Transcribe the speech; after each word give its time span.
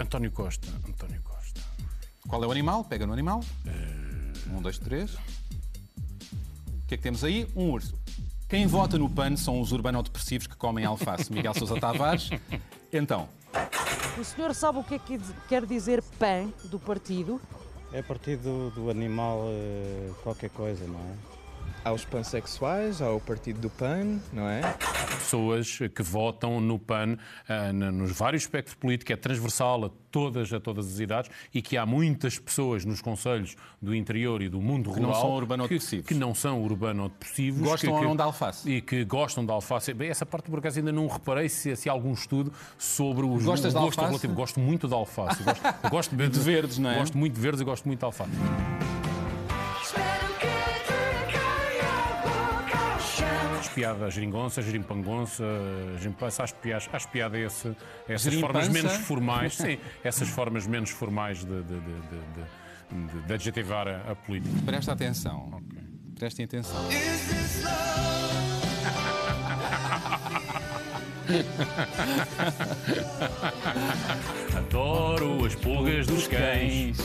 António 0.00 0.30
Costa. 0.30 0.68
António 0.88 1.20
Costa. 1.22 1.60
Qual 2.28 2.42
é 2.42 2.46
o 2.46 2.50
animal? 2.50 2.84
Pega 2.84 3.06
no 3.06 3.12
animal. 3.12 3.40
Um, 4.50 4.62
dois, 4.62 4.78
três. 4.78 5.14
O 5.14 6.86
que 6.88 6.94
é 6.94 6.96
que 6.96 7.02
temos 7.02 7.24
aí? 7.24 7.46
Um 7.54 7.70
urso. 7.70 7.94
Quem 8.48 8.66
vota 8.66 8.96
no 8.98 9.10
PAN 9.10 9.36
são 9.36 9.60
os 9.60 9.72
urbanodepressivos 9.72 10.46
que 10.46 10.56
comem 10.56 10.84
alface. 10.84 11.30
Miguel 11.32 11.52
Sousa 11.54 11.78
Tavares. 11.78 12.30
Então, 12.92 13.28
O 14.18 14.24
senhor 14.24 14.54
sabe 14.54 14.78
o 14.78 14.84
que 14.84 14.94
é 14.94 14.98
que 14.98 15.18
quer 15.48 15.66
dizer 15.66 16.02
PAN 16.18 16.50
do 16.64 16.78
partido? 16.78 17.40
É 17.92 18.00
partido 18.02 18.70
do 18.74 18.90
animal 18.90 19.42
eh, 19.46 20.10
qualquer 20.22 20.50
coisa, 20.50 20.86
não 20.86 20.98
é? 21.00 21.37
Há 21.88 21.92
os 21.92 22.04
pansexuais, 22.04 23.00
há 23.00 23.10
o 23.10 23.18
partido 23.18 23.60
do 23.60 23.70
PAN, 23.70 24.18
não 24.30 24.46
é? 24.46 24.60
Pessoas 25.18 25.78
que 25.94 26.02
votam 26.02 26.60
no 26.60 26.78
PAN 26.78 27.16
ah, 27.48 27.72
na- 27.72 27.90
nos 27.90 28.12
vários 28.12 28.42
espectros 28.42 28.74
políticos, 28.74 29.10
é 29.14 29.16
transversal 29.16 29.86
a 29.86 29.90
todas, 30.10 30.52
a 30.52 30.60
todas 30.60 30.86
as 30.92 31.00
idades 31.00 31.30
e 31.54 31.62
que 31.62 31.78
há 31.78 31.86
muitas 31.86 32.38
pessoas 32.38 32.84
nos 32.84 33.00
conselhos 33.00 33.56
do 33.80 33.94
interior 33.94 34.42
e 34.42 34.50
do 34.50 34.60
mundo 34.60 34.92
Que 34.92 35.00
não 35.00 35.06
rural 35.08 35.22
são 35.22 35.30
urbanodepressivos. 35.36 36.06
que, 36.06 36.12
que 36.12 36.20
não 36.20 36.34
são 36.34 36.62
urbanodepressivos. 36.62 37.62
Gostam 37.62 37.90
que, 37.90 37.96
ou 37.96 38.04
não 38.04 38.16
de 38.16 38.22
alface? 38.22 38.70
E 38.70 38.80
que 38.82 39.02
gostam 39.06 39.46
de 39.46 39.50
alface. 39.50 39.94
Bem, 39.94 40.10
essa 40.10 40.26
parte 40.26 40.50
por 40.50 40.58
acaso 40.58 40.78
ainda 40.78 40.92
não 40.92 41.06
reparei 41.08 41.48
se, 41.48 41.74
se 41.74 41.88
há 41.88 41.92
algum 41.92 42.12
estudo 42.12 42.52
sobre 42.76 43.24
os 43.24 43.44
Gostas 43.46 43.72
gosto 43.72 43.84
alface? 43.86 44.06
relativo. 44.08 44.34
Gosto 44.34 44.60
muito 44.60 44.86
de 44.86 44.92
alface. 44.94 45.42
Gosto, 45.42 45.62
gosto 45.90 46.14
de, 46.16 46.28
De 46.28 46.38
verdes, 46.40 46.76
não 46.76 46.90
é? 46.90 46.98
Gosto 46.98 47.16
muito 47.16 47.32
de 47.34 47.40
verdes 47.40 47.62
e 47.62 47.64
gosto 47.64 47.86
muito 47.86 47.98
de 48.00 48.04
alface. 48.04 48.30
Espiada 53.78 54.06
a 54.06 54.10
geringonça, 54.10 54.60
gerimpangonça, 54.60 55.44
gerimpança, 56.00 56.42
acho 56.42 56.54
piada, 56.56 56.84
acho 56.92 57.08
piada 57.10 57.38
esse, 57.38 57.76
essas 58.08 58.22
Gerimpança? 58.32 58.52
formas 58.52 58.68
menos 58.70 58.92
formais, 59.06 59.54
sim, 59.54 59.78
essas 60.02 60.28
formas 60.28 60.66
menos 60.66 60.90
formais 60.90 61.44
de, 61.44 61.46
de, 61.46 61.62
de, 61.62 61.78
de, 61.78 62.18
de- 62.90 63.06
de- 63.06 63.22
de 63.26 63.32
adjetivar 63.34 63.86
a, 63.86 64.10
a 64.10 64.16
política. 64.16 64.52
presta 64.66 64.90
atenção. 64.92 65.62
Prestem 66.16 66.44
atenção. 66.44 66.88
Adoro 74.56 75.44
as 75.44 75.54
pulgas 75.54 76.06
dos 76.06 76.26
cães, 76.26 76.96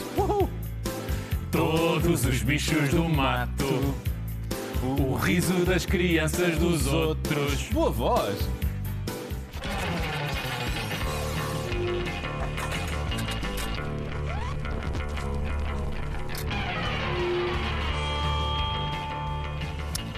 todos 1.52 2.26
os 2.26 2.42
bichos 2.42 2.90
do 2.90 3.08
mato, 3.08 3.94
o 4.84 5.16
riso 5.16 5.66
das 5.66 5.86
crianças 5.86 6.58
dos 6.58 6.88
outros. 6.88 7.70
Boa 7.72 7.90
voz! 7.90 8.38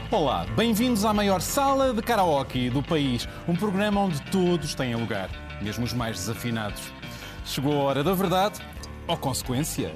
Olá, 0.09 0.45
bem-vindos 0.55 1.05
à 1.05 1.13
maior 1.13 1.41
sala 1.41 1.93
de 1.93 2.01
karaoke 2.01 2.69
do 2.69 2.81
país, 2.81 3.27
um 3.47 3.55
programa 3.55 4.01
onde 4.01 4.21
todos 4.31 4.73
têm 4.73 4.95
lugar, 4.95 5.29
mesmo 5.61 5.83
os 5.85 5.93
mais 5.93 6.15
desafinados. 6.15 6.81
Chegou 7.43 7.73
a 7.73 7.83
hora 7.83 8.03
da 8.03 8.13
verdade 8.13 8.61
ou 9.07 9.17
consequência? 9.17 9.93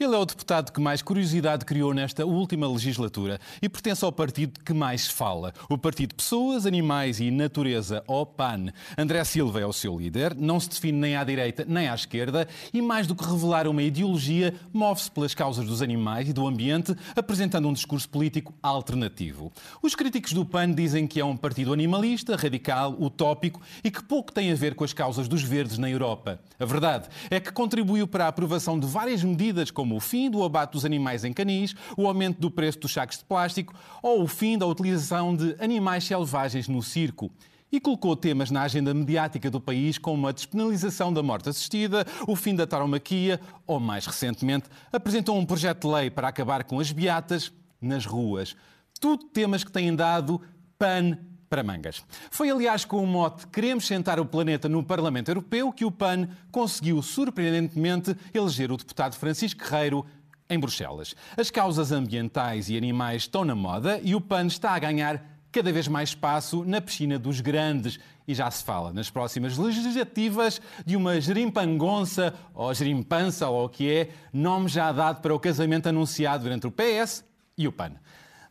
Ele 0.00 0.14
é 0.14 0.18
o 0.18 0.24
deputado 0.24 0.70
que 0.70 0.80
mais 0.80 1.02
curiosidade 1.02 1.64
criou 1.64 1.92
nesta 1.92 2.24
última 2.24 2.68
legislatura 2.68 3.40
e 3.60 3.68
pertence 3.68 4.04
ao 4.04 4.12
partido 4.12 4.60
que 4.64 4.72
mais 4.72 5.08
fala, 5.08 5.52
o 5.68 5.76
Partido 5.76 6.14
Pessoas, 6.14 6.66
Animais 6.66 7.18
e 7.18 7.32
Natureza, 7.32 8.04
o 8.06 8.24
PAN. 8.24 8.66
André 8.96 9.24
Silva 9.24 9.58
é 9.60 9.66
o 9.66 9.72
seu 9.72 9.98
líder, 9.98 10.36
não 10.36 10.60
se 10.60 10.68
define 10.68 10.96
nem 10.96 11.16
à 11.16 11.24
direita 11.24 11.64
nem 11.66 11.88
à 11.88 11.94
esquerda 11.96 12.46
e, 12.72 12.80
mais 12.80 13.08
do 13.08 13.14
que 13.16 13.24
revelar 13.24 13.66
uma 13.66 13.82
ideologia, 13.82 14.54
move-se 14.72 15.10
pelas 15.10 15.34
causas 15.34 15.66
dos 15.66 15.82
animais 15.82 16.28
e 16.28 16.32
do 16.32 16.46
ambiente, 16.46 16.94
apresentando 17.16 17.66
um 17.66 17.72
discurso 17.72 18.08
político 18.08 18.54
alternativo. 18.62 19.52
Os 19.82 19.96
críticos 19.96 20.32
do 20.32 20.44
PAN 20.44 20.70
dizem 20.70 21.08
que 21.08 21.18
é 21.18 21.24
um 21.24 21.36
partido 21.36 21.72
animalista, 21.72 22.36
radical, 22.36 22.96
utópico 23.00 23.60
e 23.82 23.90
que 23.90 24.04
pouco 24.04 24.32
tem 24.32 24.52
a 24.52 24.54
ver 24.54 24.76
com 24.76 24.84
as 24.84 24.92
causas 24.92 25.26
dos 25.26 25.42
verdes 25.42 25.76
na 25.76 25.90
Europa. 25.90 26.38
A 26.56 26.64
verdade 26.64 27.08
é 27.28 27.40
que 27.40 27.50
contribuiu 27.50 28.06
para 28.06 28.26
a 28.26 28.28
aprovação 28.28 28.78
de 28.78 28.86
várias 28.86 29.24
medidas, 29.24 29.72
como 29.72 29.87
o 29.96 30.00
fim 30.00 30.30
do 30.30 30.42
abate 30.42 30.72
dos 30.72 30.84
animais 30.84 31.24
em 31.24 31.32
canis, 31.32 31.74
o 31.96 32.06
aumento 32.06 32.40
do 32.40 32.50
preço 32.50 32.78
dos 32.80 32.92
sacos 32.92 33.18
de 33.18 33.24
plástico 33.24 33.74
ou 34.02 34.22
o 34.22 34.26
fim 34.28 34.58
da 34.58 34.66
utilização 34.66 35.34
de 35.34 35.56
animais 35.58 36.04
selvagens 36.04 36.68
no 36.68 36.82
circo. 36.82 37.30
E 37.70 37.78
colocou 37.78 38.16
temas 38.16 38.50
na 38.50 38.62
agenda 38.62 38.94
mediática 38.94 39.50
do 39.50 39.60
país 39.60 39.98
como 39.98 40.26
a 40.26 40.32
despenalização 40.32 41.12
da 41.12 41.22
morte 41.22 41.50
assistida, 41.50 42.06
o 42.26 42.34
fim 42.34 42.54
da 42.54 42.66
tauromaquia 42.66 43.38
ou, 43.66 43.78
mais 43.78 44.06
recentemente, 44.06 44.68
apresentou 44.90 45.36
um 45.36 45.44
projeto 45.44 45.86
de 45.86 45.94
lei 45.94 46.10
para 46.10 46.28
acabar 46.28 46.64
com 46.64 46.80
as 46.80 46.90
beatas 46.90 47.52
nas 47.80 48.06
ruas. 48.06 48.56
Tudo 48.98 49.24
temas 49.24 49.62
que 49.62 49.70
têm 49.70 49.94
dado 49.94 50.40
PAN 50.78 51.18
para 51.48 51.62
mangas. 51.62 52.04
Foi, 52.30 52.50
aliás, 52.50 52.84
com 52.84 53.02
o 53.02 53.06
mote 53.06 53.46
Queremos 53.46 53.86
sentar 53.86 54.20
o 54.20 54.26
planeta 54.26 54.68
no 54.68 54.82
Parlamento 54.82 55.28
Europeu 55.28 55.72
que 55.72 55.84
o 55.84 55.90
PAN 55.90 56.28
conseguiu, 56.50 57.02
surpreendentemente, 57.02 58.16
eleger 58.32 58.70
o 58.70 58.76
deputado 58.76 59.16
Francisco 59.16 59.64
Guerreiro 59.64 60.04
em 60.48 60.58
Bruxelas. 60.58 61.14
As 61.36 61.50
causas 61.50 61.92
ambientais 61.92 62.68
e 62.68 62.76
animais 62.76 63.22
estão 63.22 63.44
na 63.44 63.54
moda 63.54 64.00
e 64.02 64.14
o 64.14 64.20
PAN 64.20 64.46
está 64.46 64.72
a 64.72 64.78
ganhar 64.78 65.22
cada 65.50 65.72
vez 65.72 65.88
mais 65.88 66.10
espaço 66.10 66.64
na 66.64 66.80
piscina 66.80 67.18
dos 67.18 67.40
grandes. 67.40 67.98
E 68.26 68.34
já 68.34 68.50
se 68.50 68.62
fala 68.62 68.92
nas 68.92 69.10
próximas 69.10 69.56
legislativas 69.56 70.60
de 70.84 70.96
uma 70.96 71.20
gerimpangonça 71.20 72.34
ou 72.54 72.72
gerimpança 72.74 73.48
ou 73.48 73.64
o 73.64 73.68
que 73.68 73.90
é, 73.90 74.10
nome 74.32 74.68
já 74.68 74.92
dado 74.92 75.20
para 75.20 75.34
o 75.34 75.40
casamento 75.40 75.88
anunciado 75.88 76.50
entre 76.50 76.68
o 76.68 76.72
PS 76.72 77.24
e 77.56 77.66
o 77.66 77.72
PAN. 77.72 77.92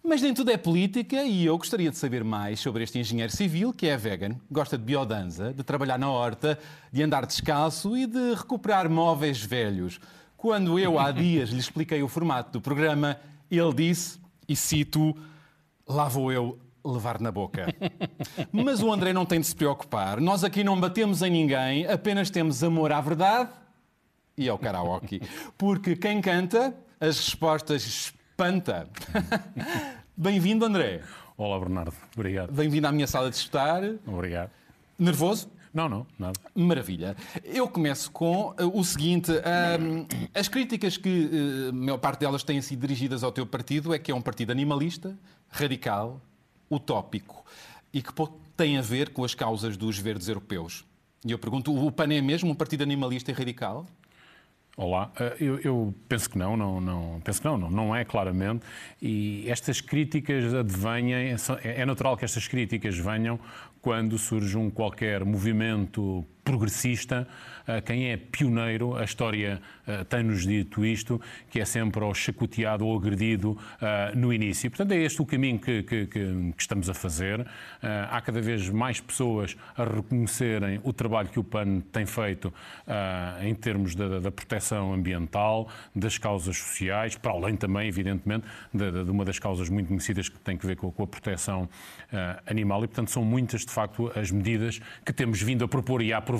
Mas 0.08 0.22
nem 0.22 0.34
tudo 0.34 0.50
é 0.52 0.56
política 0.56 1.22
e 1.24 1.46
eu 1.46 1.58
gostaria 1.58 1.92
de 1.92 1.98
saber 1.98 2.24
mais 2.24 2.62
sobre 2.62 2.82
este 2.82 2.98
engenheiro 2.98 3.30
civil 3.30 3.74
que 3.74 3.88
é 3.88 3.98
vegan, 3.98 4.38
gosta 4.50 4.78
de 4.78 4.84
biodança, 4.86 5.54
de 5.54 5.62
trabalhar 5.64 6.00
na 6.00 6.10
horta, 6.10 6.58
de 6.94 7.04
andar 7.04 7.26
descalço 7.26 7.98
e 7.98 8.08
de 8.08 8.34
recuperar 8.34 8.90
móveis 8.90 9.42
velhos. 9.42 10.00
Quando 10.38 10.80
eu 10.80 10.98
há 10.98 11.12
dias 11.12 11.50
lhe 11.50 11.60
expliquei 11.60 12.02
o 12.02 12.08
formato 12.08 12.54
do 12.54 12.62
programa, 12.62 13.20
ele 13.52 13.74
disse, 13.74 14.18
e 14.48 14.56
cito, 14.56 15.14
lá 15.86 16.08
vou 16.08 16.32
eu 16.32 16.58
levar 16.86 17.20
na 17.20 17.30
boca. 17.30 17.66
Mas 18.50 18.82
o 18.82 18.90
André 18.94 19.12
não 19.12 19.26
tem 19.26 19.42
de 19.42 19.48
se 19.48 19.56
preocupar. 19.56 20.22
Nós 20.22 20.42
aqui 20.42 20.64
não 20.64 20.80
batemos 20.80 21.22
em 21.22 21.30
ninguém, 21.30 21.86
apenas 21.86 22.30
temos 22.30 22.64
amor 22.64 22.94
à 22.94 23.02
verdade 23.02 23.50
e 24.38 24.48
ao 24.48 24.58
karaoke. 24.58 25.22
Porque 25.58 25.98
quem 25.98 26.22
canta, 26.22 26.74
as 26.98 27.18
respostas 27.18 28.14
espanta. 28.38 28.88
Bem-vindo, 30.16 30.64
André. 30.64 31.02
Olá, 31.36 31.58
Bernardo. 31.58 31.94
Obrigado. 32.16 32.54
Bem-vindo 32.54 32.86
à 32.86 32.92
minha 32.92 33.08
sala 33.08 33.32
de 33.32 33.36
estar. 33.36 33.82
Obrigado. 34.06 34.52
Nervoso? 35.00 35.50
Não, 35.74 35.90
não, 35.90 36.06
nada. 36.20 36.40
Maravilha. 36.54 37.18
Eu 37.44 37.68
começo 37.68 38.12
com 38.12 38.50
uh, 38.52 38.80
o 38.80 38.84
seguinte: 38.84 39.32
ahm, 39.32 40.06
as 40.36 40.48
críticas 40.48 40.98
que 40.98 41.10
uh, 41.10 41.70
a 41.70 41.72
maior 41.72 41.98
parte 41.98 42.20
delas 42.20 42.44
têm 42.44 42.62
sido 42.62 42.80
dirigidas 42.82 43.24
ao 43.24 43.32
teu 43.32 43.44
partido 43.44 43.92
é 43.92 43.98
que 43.98 44.12
é 44.12 44.16
um 44.16 44.22
partido 44.22 44.52
animalista, 44.52 45.18
radical, 45.50 46.22
utópico 46.70 47.44
e 47.92 48.04
que 48.04 48.14
pouco 48.14 48.40
tem 48.56 48.78
a 48.78 48.84
ver 48.84 49.10
com 49.10 49.24
as 49.24 49.34
causas 49.34 49.76
dos 49.76 49.98
verdes 49.98 50.28
europeus. 50.28 50.86
E 51.26 51.32
eu 51.32 51.40
pergunto: 51.40 51.76
o 51.76 51.92
PAN 51.92 52.14
é 52.14 52.22
mesmo 52.22 52.52
um 52.52 52.56
partido 52.56 52.84
animalista 52.84 53.32
e 53.32 53.34
radical? 53.34 53.88
Olá, 54.80 55.12
Eh, 55.20 55.38
eu, 55.40 55.60
eu 55.62 55.94
penso 56.08 56.30
que 56.30 56.38
não, 56.38 56.56
não, 56.56 56.80
não, 56.80 57.20
penso 57.24 57.42
que 57.42 57.48
não, 57.48 57.58
não, 57.58 57.70
não 57.72 57.96
é 57.96 58.06
claramente. 58.06 58.64
E 59.02 59.50
estas 59.50 59.82
críticas 59.82 60.54
advêm, 60.54 61.36
são- 61.38 61.58
é 61.64 61.82
é 61.82 61.86
natural 61.86 62.16
que 62.16 62.24
estas 62.24 62.48
críticas 62.48 62.96
venham 62.96 63.40
quando 63.82 64.18
surge 64.20 64.56
um 64.56 64.70
qualquer 64.70 65.26
movimento 65.26 66.24
progressista. 66.52 67.28
Eh, 67.68 67.82
Quem 67.82 68.10
é 68.12 68.16
pioneiro, 68.16 68.96
a 68.96 69.04
história 69.04 69.62
eh, 69.86 70.04
tem-nos 70.06 70.48
dito 70.48 70.86
isto, 70.86 71.20
que 71.50 71.60
é 71.60 71.66
sempre 71.66 72.02
ou 72.02 72.14
chacoteado 72.14 72.86
ou 72.88 72.98
agredido 72.98 73.58
eh, 73.82 74.14
no 74.16 74.32
início. 74.32 74.70
Portanto, 74.72 74.94
é 74.94 74.98
este 75.04 75.22
o 75.22 75.26
caminho 75.26 75.60
que, 75.60 75.84
que- 75.84 76.06
que- 76.08 76.54
estamos 76.58 76.90
a 76.90 76.94
fazer. 76.94 77.46
Há 78.10 78.22
cada 78.22 78.42
vez 78.42 78.70
mais 78.70 79.00
pessoas 79.02 79.56
a 79.76 79.84
reconhecerem 79.84 80.80
o 80.84 80.94
trabalho 80.94 81.28
que 81.30 81.40
o 81.40 81.44
PAN 81.44 81.82
tem 81.92 82.06
feito 82.06 82.54
em 83.44 83.54
termos 83.56 83.96
da, 83.96 84.20
da 84.20 84.32
proteção 84.32 84.94
ambiental, 84.94 85.68
das 85.96 86.18
causas 86.18 86.58
sociais, 86.58 87.16
para 87.16 87.32
além 87.32 87.56
também, 87.56 87.88
evidentemente, 87.88 88.46
de, 88.74 88.92
de- 89.04 89.12
uma 89.12 89.26
das 89.26 89.40
causas 89.40 89.70
muito 89.70 89.88
conhecidas 89.88 90.30
que 90.30 90.40
tem 90.40 90.58
que 90.58 90.66
ver 90.66 90.76
com, 90.78 90.92
com 90.92 91.04
a 91.04 91.08
proteção 91.08 91.70
animal. 92.46 92.84
E, 92.84 92.88
portanto, 92.88 93.12
são 93.12 93.24
muitas, 93.26 93.66
de 93.66 93.72
facto, 93.72 94.12
as 94.16 94.32
medidas 94.32 94.80
que 95.06 95.12
temos 95.14 95.42
vindo 95.42 95.64
a 95.66 95.68
propor 95.68 96.02
e 96.02 96.14
a 96.14 96.18
aprovar 96.18 96.37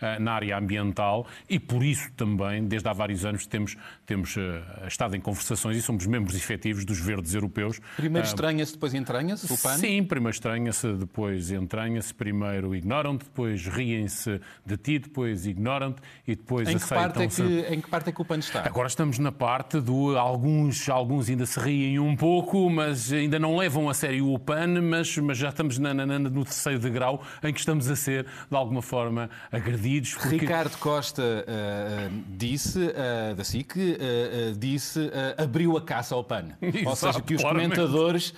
ah, 0.00 0.18
na 0.18 0.32
área 0.32 0.56
ambiental 0.58 1.26
e 1.48 1.58
por 1.58 1.82
isso 1.82 2.10
também, 2.16 2.64
desde 2.66 2.88
há 2.88 2.92
vários 2.92 3.24
anos, 3.24 3.46
temos, 3.46 3.76
temos 4.06 4.34
ah, 4.38 4.86
estado 4.86 5.14
em 5.16 5.20
conversações 5.20 5.76
e 5.76 5.82
somos 5.82 6.06
membros 6.06 6.36
efetivos 6.36 6.84
dos 6.84 6.98
verdes 6.98 7.34
europeus. 7.34 7.80
Primeiro 7.96 8.26
Ah, 8.26 8.30
estranha-se, 8.30 8.72
depois 8.72 8.94
entranha-se 8.94 9.52
o 9.52 9.58
PAN? 9.58 9.76
Sim, 9.78 10.02
primeiro 10.04 10.34
estranha-se, 10.34 10.92
depois 10.94 11.50
entranha-se, 11.50 12.12
primeiro 12.14 12.74
ignoram-te, 12.74 13.24
depois 13.24 13.66
riem-se 13.66 14.40
de 14.64 14.76
ti, 14.76 14.98
depois 14.98 15.46
ignoram-te 15.46 16.00
e 16.26 16.34
depois 16.34 16.68
é 16.68 16.74
aceitam-se. 16.74 17.42
que, 17.42 17.60
em 17.74 17.80
que 17.80 17.88
parte 17.88 18.10
é 18.10 18.12
que 18.12 18.20
o 18.20 18.24
PAN 18.24 18.38
está? 18.38 18.62
Agora 18.66 18.88
estamos 18.88 19.18
na 19.18 19.32
parte 19.32 19.80
do 19.80 20.16
alguns, 20.16 20.88
alguns 20.88 21.28
ainda 21.28 21.46
se 21.46 21.58
riem 21.60 21.98
um 21.98 22.14
pouco, 22.16 22.68
mas 22.70 23.12
ainda 23.12 23.38
não 23.38 23.56
levam 23.56 23.88
a 23.88 23.94
sério 23.94 24.32
o 24.32 24.38
PAN, 24.38 24.80
mas, 24.82 25.16
mas 25.18 25.38
já 25.38 25.48
estamos 25.50 25.78
na- 25.78 25.94
na- 25.94 26.18
no 26.18 26.44
terceiro 26.44 26.78
degrau 26.78 27.22
em 27.42 27.52
que 27.52 27.58
estamos 27.60 27.88
a 27.90 27.96
ser, 27.96 28.24
de 28.50 28.56
alguma 28.56 28.82
forma, 28.82 29.27
agredidos. 29.50 30.14
Porque... 30.14 30.36
Ricardo 30.36 30.76
Costa 30.78 31.44
ah, 31.46 32.10
disse, 32.28 32.92
ah, 32.96 33.34
da 33.34 33.44
SIC, 33.44 33.76
ah, 33.76 34.54
disse, 34.56 35.10
abriu 35.36 35.76
a 35.76 35.82
caça 35.82 36.14
ao 36.14 36.24
PAN. 36.24 36.50
Ou 36.86 36.96
seja, 36.96 37.20
que 37.20 37.34
os 37.34 37.42
claramente. 37.42 37.74
comentadores, 37.74 38.34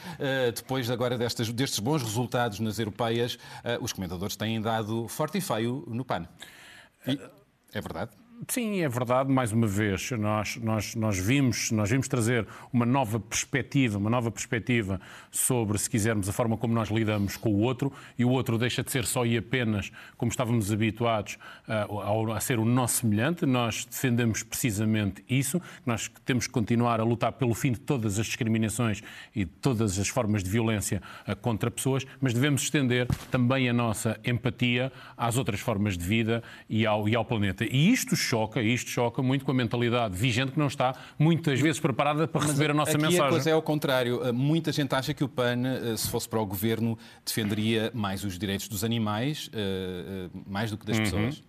depois 0.54 0.90
agora 0.90 1.16
destas, 1.16 1.50
destes 1.52 1.78
bons 1.78 2.02
resultados 2.02 2.60
nas 2.60 2.78
europeias, 2.78 3.38
os 3.80 3.92
comentadores 3.92 4.36
têm 4.36 4.60
dado 4.60 5.08
forte 5.08 5.38
e 5.38 5.40
feio 5.40 5.84
no 5.88 6.04
PAN. 6.04 6.26
E- 7.06 7.18
é 7.72 7.80
verdade? 7.80 8.10
Sim, 8.48 8.80
é 8.80 8.88
verdade. 8.88 9.30
Mais 9.30 9.52
uma 9.52 9.66
vez, 9.66 10.10
nós, 10.12 10.56
nós, 10.56 10.94
nós, 10.94 11.18
vimos, 11.18 11.70
nós 11.72 11.90
vimos 11.90 12.08
trazer 12.08 12.46
uma 12.72 12.86
nova 12.86 13.20
perspectiva, 13.20 13.98
uma 13.98 14.08
nova 14.08 14.30
perspectiva 14.30 14.98
sobre, 15.30 15.76
se 15.76 15.90
quisermos, 15.90 16.26
a 16.26 16.32
forma 16.32 16.56
como 16.56 16.72
nós 16.72 16.88
lidamos 16.88 17.36
com 17.36 17.50
o 17.50 17.58
outro 17.60 17.92
e 18.18 18.24
o 18.24 18.30
outro 18.30 18.56
deixa 18.56 18.82
de 18.82 18.90
ser 18.90 19.04
só 19.04 19.26
e 19.26 19.36
apenas 19.36 19.92
como 20.16 20.30
estávamos 20.30 20.72
habituados 20.72 21.36
ao- 21.86 22.32
a 22.32 22.40
ser 22.40 22.58
o 22.58 22.64
nosso 22.64 23.00
semelhante. 23.02 23.44
Nós 23.44 23.84
defendemos 23.84 24.42
precisamente 24.42 25.22
isso. 25.28 25.60
Nós 25.84 26.10
temos 26.24 26.46
que 26.46 26.52
continuar 26.52 26.98
a 26.98 27.04
lutar 27.04 27.32
pelo 27.32 27.52
fim 27.52 27.72
de 27.72 27.80
todas 27.80 28.18
as 28.18 28.24
discriminações 28.24 29.02
e 29.36 29.44
de 29.44 29.50
todas 29.50 29.98
as 29.98 30.08
formas 30.08 30.42
de 30.42 30.48
violência 30.48 31.02
contra 31.42 31.70
pessoas, 31.70 32.06
mas 32.20 32.32
devemos 32.32 32.62
estender 32.62 33.06
também 33.30 33.68
a 33.68 33.72
nossa 33.72 34.18
empatia 34.24 34.90
às 35.14 35.36
outras 35.36 35.60
formas 35.60 35.98
de 35.98 36.04
vida 36.06 36.42
e 36.70 36.86
ao, 36.86 37.06
e 37.06 37.14
ao 37.14 37.24
planeta. 37.24 37.64
E 37.64 37.90
isto 37.92 38.16
choca, 38.30 38.62
isto 38.62 38.88
choca 38.90 39.20
muito 39.22 39.44
com 39.44 39.50
a 39.50 39.54
mentalidade 39.54 40.16
vigente 40.16 40.52
que 40.52 40.58
não 40.58 40.68
está 40.68 40.94
muitas 41.18 41.60
vezes 41.60 41.80
preparada 41.80 42.26
para 42.28 42.42
receber 42.42 42.70
a 42.70 42.74
nossa 42.74 42.92
Aqui 42.92 43.02
mensagem. 43.02 43.26
a 43.26 43.28
coisa 43.28 43.50
é 43.50 43.52
ao 43.52 43.62
contrário. 43.62 44.22
Uh, 44.28 44.32
Muita 44.32 44.72
gente 44.72 44.94
acha 44.94 45.12
que 45.12 45.22
o 45.24 45.28
PAN, 45.28 45.62
uh, 45.92 45.96
se 45.96 46.08
fosse 46.08 46.28
para 46.28 46.40
o 46.40 46.46
governo, 46.46 46.96
defenderia 47.24 47.90
mais 47.94 48.24
os 48.24 48.38
direitos 48.38 48.68
dos 48.68 48.84
animais, 48.84 49.48
uh, 49.48 50.30
mais 50.46 50.70
do 50.70 50.78
que 50.78 50.86
das 50.86 50.96
Uhum. 50.98 51.04
pessoas. 51.04 51.42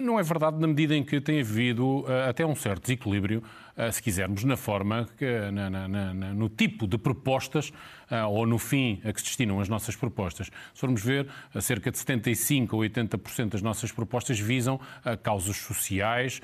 Não 0.00 0.18
é 0.18 0.22
verdade 0.22 0.58
na 0.60 0.66
medida 0.68 0.94
em 0.94 1.02
que 1.02 1.20
tem 1.20 1.40
havido 1.40 2.04
eh, 2.06 2.28
até 2.28 2.46
um 2.46 2.54
certo 2.54 2.82
desequilíbrio, 2.82 3.42
eh, 3.76 3.90
se 3.90 4.00
quisermos, 4.00 4.44
na 4.44 4.56
forma, 4.56 5.08
que, 5.18 5.26
na- 5.50 5.68
na- 5.68 5.88
na- 5.88 6.14
no 6.34 6.48
tipo 6.48 6.86
de 6.86 6.96
propostas 6.96 7.72
eh, 7.72 7.99
ou 8.28 8.46
no 8.46 8.58
fim 8.58 9.00
a 9.04 9.12
que 9.12 9.20
se 9.20 9.26
destinam 9.26 9.60
as 9.60 9.68
nossas 9.68 9.94
propostas. 9.96 10.48
Se 10.74 10.80
formos 10.80 11.02
ver, 11.02 11.26
eh, 11.54 11.60
cerca 11.60 11.90
de 11.90 11.98
75% 11.98 12.72
ou 12.72 12.80
80% 12.80 13.50
das 13.50 13.62
nossas 13.62 13.92
propostas 13.92 14.38
visam 14.38 14.80
eh, 15.04 15.16
causas 15.16 15.56
sociais, 15.56 16.40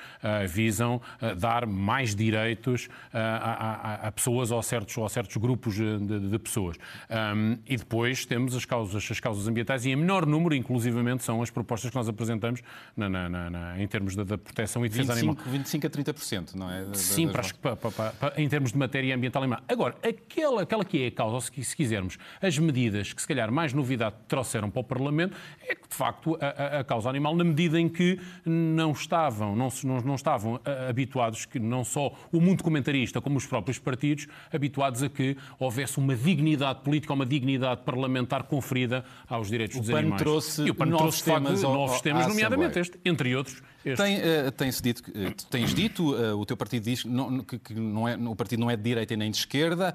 visam 0.49 1.01
dar 1.39 1.67
mais 1.67 2.15
direitos 2.15 2.89
a, 3.13 3.19
a- 3.21 4.09
a 4.09 4.13
pessoas 4.13 4.51
ou 4.51 4.59
a 4.59 4.63
certos, 4.63 4.97
ou 4.99 5.05
a 5.05 5.09
certos 5.09 5.37
grupos 5.37 5.75
de, 5.75 6.21
de 6.31 6.39
pessoas. 6.39 6.77
Ahm, 7.09 7.57
e 7.67 7.77
depois 7.77 8.25
temos 8.27 8.55
as 8.55 8.65
causas, 8.65 9.09
as 9.11 9.21
causas 9.21 9.47
ambientais 9.49 9.85
e 9.85 9.91
em 9.91 9.97
menor 9.97 10.27
número, 10.27 10.55
inclusivamente, 10.55 11.25
são 11.25 11.43
as 11.43 11.51
propostas 11.51 11.91
que 11.91 11.97
nós 11.97 12.09
apresentamos 12.09 12.61
na- 12.97 13.09
na- 13.09 13.29
na- 13.51 13.81
em 13.83 13.87
termos 13.87 14.15
da, 14.17 14.25
da 14.25 14.39
proteção 14.39 14.85
e 14.85 14.89
defesa 14.89 15.13
animal. 15.13 15.35
25, 15.35 15.51
25 15.51 15.87
a 15.87 15.91
30%, 15.91 16.55
não 16.55 16.71
é? 16.71 16.87
Sim, 16.95 17.29
para 17.29 17.41
as- 17.41 17.53
pa- 17.53 17.77
pa- 17.77 17.91
pa- 17.91 18.11
pa- 18.19 18.33
em 18.37 18.49
termos 18.49 18.73
de 18.73 18.79
matéria 18.79 19.15
ambiental 19.15 19.43
animal. 19.43 19.61
Agora, 19.69 19.97
aquela, 20.03 20.63
aquela 20.63 20.85
que 20.85 21.03
é 21.05 21.07
a 21.09 21.11
causa, 21.11 21.35
ou 21.35 21.41
se, 21.57 21.65
se 21.65 21.77
quisermos, 21.77 22.19
as 22.41 22.59
medidas 22.59 23.13
que 23.13 23.21
se 23.21 23.29
calhar 23.29 23.51
mais 23.51 23.73
novidade 23.73 24.17
trouxeram 24.29 24.71
para 24.71 24.81
o 24.81 24.85
Parlamento, 24.85 25.37
é 25.67 25.75
que 25.75 25.89
de 25.89 25.95
facto 25.95 26.37
a, 26.41 26.47
a- 26.77 26.81
a 26.81 26.85
causa 26.85 27.09
animal, 27.09 27.35
na 27.37 27.45
medida 27.45 27.81
em 27.81 27.89
que 27.89 28.19
não 28.45 28.93
estavam, 28.93 29.55
não, 29.57 29.69
não, 29.85 30.01
não 30.01 30.15
estavam 30.15 30.61
habituados, 30.89 31.45
que 31.45 31.59
não 31.59 31.85
só 31.85 32.13
o 32.33 32.41
mundo 32.41 32.63
comentarista, 32.63 33.21
como 33.21 33.37
os 33.37 33.47
próprios 33.47 33.79
partidos, 33.79 34.27
habituados 34.53 35.03
a 35.03 35.09
que 35.09 35.37
houvesse 35.59 35.99
uma 35.99 36.15
dignidade 36.15 36.81
política, 36.81 37.13
uma 37.13 37.27
dignidade 37.27 37.83
parlamentar 37.83 38.45
conferida 38.45 39.05
aos 39.29 39.49
direitos 39.49 39.79
dos 39.81 39.91
PAN 39.91 39.99
animais. 39.99 40.23
trouxe 40.23 40.63
e 40.63 40.71
o 40.71 40.75
PAN 40.75 40.87
novos 40.87 41.01
trouxe, 41.01 41.25
de 41.25 41.31
facto, 41.31 41.45
temas 41.45 41.65
ao- 41.65 41.75
novos 41.75 42.01
temas, 42.01 42.27
nomeadamente 42.29 42.79
este, 42.79 43.01
entre 43.05 43.35
outros. 43.37 43.63
Este. 43.85 44.03
Tem, 44.03 44.17
eh, 44.17 44.51
tem-se 44.51 44.83
dito, 44.83 45.03
que- 45.03 45.13
eh, 45.17 45.33
tens 45.49 45.73
dito, 45.73 46.17
eh, 46.21 46.33
o 46.33 46.45
teu 46.45 46.57
partido 46.57 46.83
diz 46.85 47.03
que, 47.05 47.09
não, 47.09 47.39
que- 47.45 47.59
que 47.59 47.75
não 47.75 48.09
é, 48.09 48.17
o 48.17 48.35
partido 48.35 48.59
não 48.59 48.69
é 48.71 48.77
de 48.77 48.83
direita 48.83 49.15
e 49.15 49.17
nem 49.17 49.31
de 49.31 49.37
esquerda, 49.37 49.95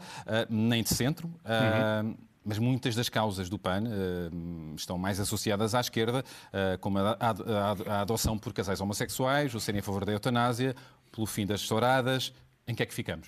nem 0.50 0.82
de 0.82 0.90
centro. 0.90 1.30
Eh, 1.52 2.14
Mas 2.44 2.58
muitas 2.58 2.96
das 2.96 3.08
causas 3.08 3.50
do 3.50 3.60
PAN 3.60 3.84
eh, 3.86 4.30
estão 4.76 4.98
mais 4.98 5.20
associadas 5.20 5.76
à 5.76 5.80
esquerda, 5.80 6.24
eh, 6.52 6.76
como 6.82 6.98
a, 6.98 7.12
a- 7.12 7.16
a- 7.20 7.98
a 7.98 8.02
adoção 8.02 8.36
por 8.38 8.52
casais 8.52 8.82
homossexuais, 8.82 9.54
o 9.54 9.60
serem 9.60 9.80
a 9.80 9.84
favor 9.84 10.04
da 10.06 10.12
eutanásia, 10.12 10.76
pelo 11.12 11.28
fim 11.28 11.46
das 11.46 11.68
touradas. 11.68 12.34
Em 12.68 12.74
que 12.74 12.82
é 12.82 12.86
que 12.88 12.94
ficamos? 12.96 13.28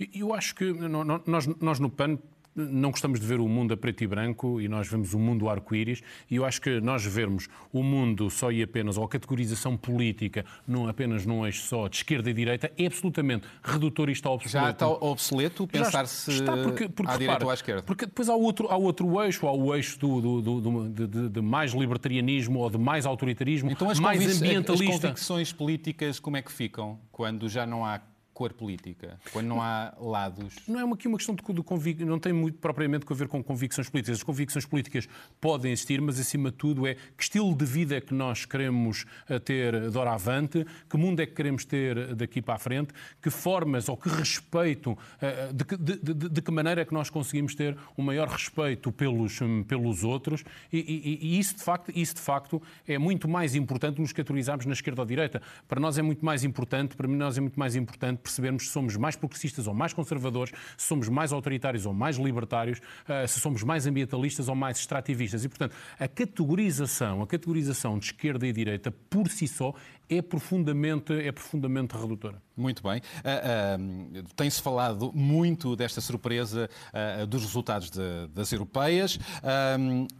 E- 0.00 0.10
Eu 0.20 0.34
acho 0.34 0.56
que 0.56 0.72
nós, 0.72 1.46
nós 1.60 1.78
no 1.78 1.88
PAN 1.88 2.18
não 2.56 2.90
gostamos 2.90 3.20
de 3.20 3.26
ver 3.26 3.38
o 3.38 3.46
mundo 3.48 3.74
a 3.74 3.76
preto 3.76 4.02
e 4.02 4.06
branco 4.06 4.60
e 4.60 4.68
nós 4.68 4.88
vemos 4.88 5.12
o 5.14 5.18
mundo 5.18 5.48
arco-íris 5.48 6.02
e 6.30 6.36
eu 6.36 6.44
acho 6.44 6.60
que 6.60 6.80
nós 6.80 7.04
vermos 7.04 7.48
o 7.72 7.82
mundo 7.82 8.30
só 8.30 8.50
e 8.50 8.62
apenas, 8.62 8.96
ou 8.96 9.04
a 9.04 9.08
categorização 9.08 9.76
política, 9.76 10.44
não 10.66 10.88
apenas 10.88 11.26
num 11.26 11.44
eixo 11.46 11.62
só 11.66 11.86
de 11.88 11.96
esquerda 11.96 12.30
e 12.30 12.32
direita, 12.34 12.72
é 12.78 12.86
absolutamente 12.86 13.46
redutor 13.62 14.08
e 14.08 14.12
está 14.12 14.30
obsoleto. 14.30 14.66
Já 14.66 14.70
está 14.70 14.88
obsoleto 14.88 15.66
pensar-se 15.66 16.30
está, 16.30 16.56
porque, 16.56 16.88
porque, 16.88 17.10
à 17.12 17.14
direita 17.14 17.32
repara, 17.32 17.44
ou 17.44 17.50
à 17.50 17.54
esquerda? 17.54 17.82
Porque 17.82 18.06
depois 18.06 18.28
há 18.28 18.34
outro, 18.34 18.68
há 18.68 18.76
outro 18.76 19.22
eixo, 19.22 19.46
há 19.46 19.52
o 19.52 19.74
eixo 19.74 19.98
do, 19.98 20.20
do- 20.20 20.42
do- 20.42 20.60
do- 20.60 21.06
de, 21.06 21.28
de- 21.28 21.40
mais 21.40 21.72
libertarianismo 21.72 22.58
ou 22.60 22.70
de 22.70 22.78
mais 22.78 23.04
autoritarismo, 23.06 23.70
Então 23.70 23.90
as, 23.90 23.98
mais 24.00 24.18
convic- 24.18 24.32
as 24.36 24.42
ambientalista. 24.42 25.08
convicções 25.08 25.52
políticas 25.52 26.18
como 26.18 26.36
é 26.36 26.42
que 26.42 26.52
ficam 26.52 26.98
quando 27.12 27.48
já 27.48 27.66
não 27.66 27.84
há 27.84 28.00
cor 28.36 28.52
política, 28.52 29.18
quando 29.32 29.46
não 29.46 29.62
há 29.62 29.94
lados? 29.98 30.56
Não 30.68 30.78
é 30.78 30.92
aqui 30.92 31.08
uma 31.08 31.16
questão 31.16 31.34
de, 31.34 31.42
de 31.54 31.62
convic... 31.62 32.04
não 32.04 32.18
tem 32.18 32.34
muito 32.34 32.58
propriamente 32.58 33.06
a 33.08 33.14
ver 33.14 33.28
com 33.28 33.42
convicções 33.42 33.88
políticas. 33.88 34.18
As 34.18 34.22
convicções 34.22 34.66
políticas 34.66 35.08
podem 35.40 35.72
existir, 35.72 36.02
mas 36.02 36.20
acima 36.20 36.50
de 36.50 36.58
tudo 36.58 36.86
é 36.86 36.96
que 37.16 37.22
estilo 37.22 37.54
de 37.54 37.64
vida 37.64 37.96
é 37.96 38.00
que 38.00 38.12
nós 38.12 38.44
queremos 38.44 39.06
eh, 39.26 39.38
ter 39.38 39.88
de 39.90 39.96
hora 39.96 40.12
avante, 40.12 40.66
que 40.90 40.98
mundo 40.98 41.20
é 41.20 41.24
que 41.26 41.32
queremos 41.32 41.64
ter 41.64 42.14
daqui 42.14 42.42
para 42.42 42.56
a 42.56 42.58
frente, 42.58 42.92
que 43.22 43.30
formas 43.30 43.88
ou 43.88 43.96
que 43.96 44.10
respeito, 44.10 44.98
eh, 45.22 45.50
de, 45.54 45.64
que- 45.64 45.76
de- 45.78 45.96
de- 46.14 46.28
de 46.28 46.42
que 46.42 46.50
maneira 46.52 46.82
é 46.82 46.84
que 46.84 46.92
nós 46.92 47.08
conseguimos 47.08 47.54
ter 47.54 47.74
um 47.96 48.02
maior 48.02 48.28
respeito 48.28 48.92
pelos, 48.92 49.40
hum, 49.40 49.62
pelos 49.62 50.04
outros 50.04 50.44
e, 50.70 50.78
e- 50.78 51.18
e 51.26 51.38
isso, 51.38 51.56
de 51.56 51.62
facto, 51.62 51.90
isso 51.94 52.14
de 52.16 52.20
facto 52.20 52.60
é 52.86 52.98
muito 52.98 53.26
mais 53.26 53.54
importante 53.54 53.98
nos 53.98 54.12
categorizarmos 54.12 54.66
na 54.66 54.74
esquerda 54.74 55.00
ou 55.00 55.06
direita. 55.06 55.40
Para 55.66 55.80
nós 55.80 55.96
é 55.96 56.02
muito 56.02 56.22
mais 56.22 56.44
importante, 56.44 56.94
para 56.96 57.08
mim 57.08 57.16
nós 57.16 57.38
é 57.38 57.40
muito 57.40 57.58
mais 57.58 57.74
importante 57.74 58.25
percebermos 58.26 58.64
se 58.66 58.70
somos 58.72 58.96
mais 58.96 59.16
progressistas 59.16 59.66
ou 59.66 59.74
mais 59.74 59.92
conservadores, 59.92 60.52
se 60.76 60.86
somos 60.86 61.08
mais 61.08 61.32
autoritários 61.32 61.86
ou 61.86 61.92
mais 61.94 62.16
libertários, 62.16 62.80
eh, 63.08 63.26
se 63.26 63.40
somos 63.40 63.62
mais 63.62 63.86
ambientalistas 63.86 64.48
ou 64.48 64.54
mais 64.54 64.78
extrativistas. 64.78 65.44
E, 65.44 65.48
portanto, 65.48 65.74
a 65.98 66.08
categorização, 66.08 67.22
a 67.22 67.26
categorização 67.26 67.98
de 67.98 68.06
esquerda 68.06 68.46
e 68.46 68.52
direita 68.52 68.90
por 68.90 69.28
si 69.28 69.46
só 69.48 69.72
é 70.08 70.22
profundamente, 70.22 71.12
é 71.12 71.32
profundamente 71.32 71.96
redutora. 71.96 72.40
Muito 72.56 72.80
bem. 72.82 73.00
Ah, 73.24 73.76
ah, 73.76 74.22
Tem-se 74.36 74.62
falado 74.62 75.10
muito 75.12 75.74
desta 75.74 76.00
surpresa 76.00 76.70
ah, 76.92 77.24
dos 77.26 77.42
resultados 77.42 77.90
de- 77.90 78.28
das 78.32 78.52
europeias. 78.52 79.18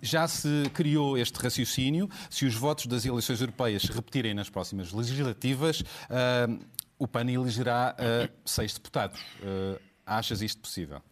Já 0.02 0.26
se 0.26 0.64
criou 0.74 1.16
este 1.16 1.36
raciocínio. 1.40 2.08
Se 2.28 2.44
os 2.44 2.54
votos 2.54 2.86
das 2.86 3.04
eleições 3.06 3.40
europeias 3.40 3.82
se 3.82 3.92
repetirem 3.92 4.34
nas 4.34 4.50
próximas 4.50 4.92
legislativas, 4.92 5.82
o 6.98 7.06
PAN 7.06 7.30
elegerá 7.30 7.94
ah, 7.98 8.28
seis 8.44 8.74
deputados. 8.74 9.20
Ah, 9.42 9.78
achas 10.18 10.42
isto 10.42 10.60
possível? 10.60 11.02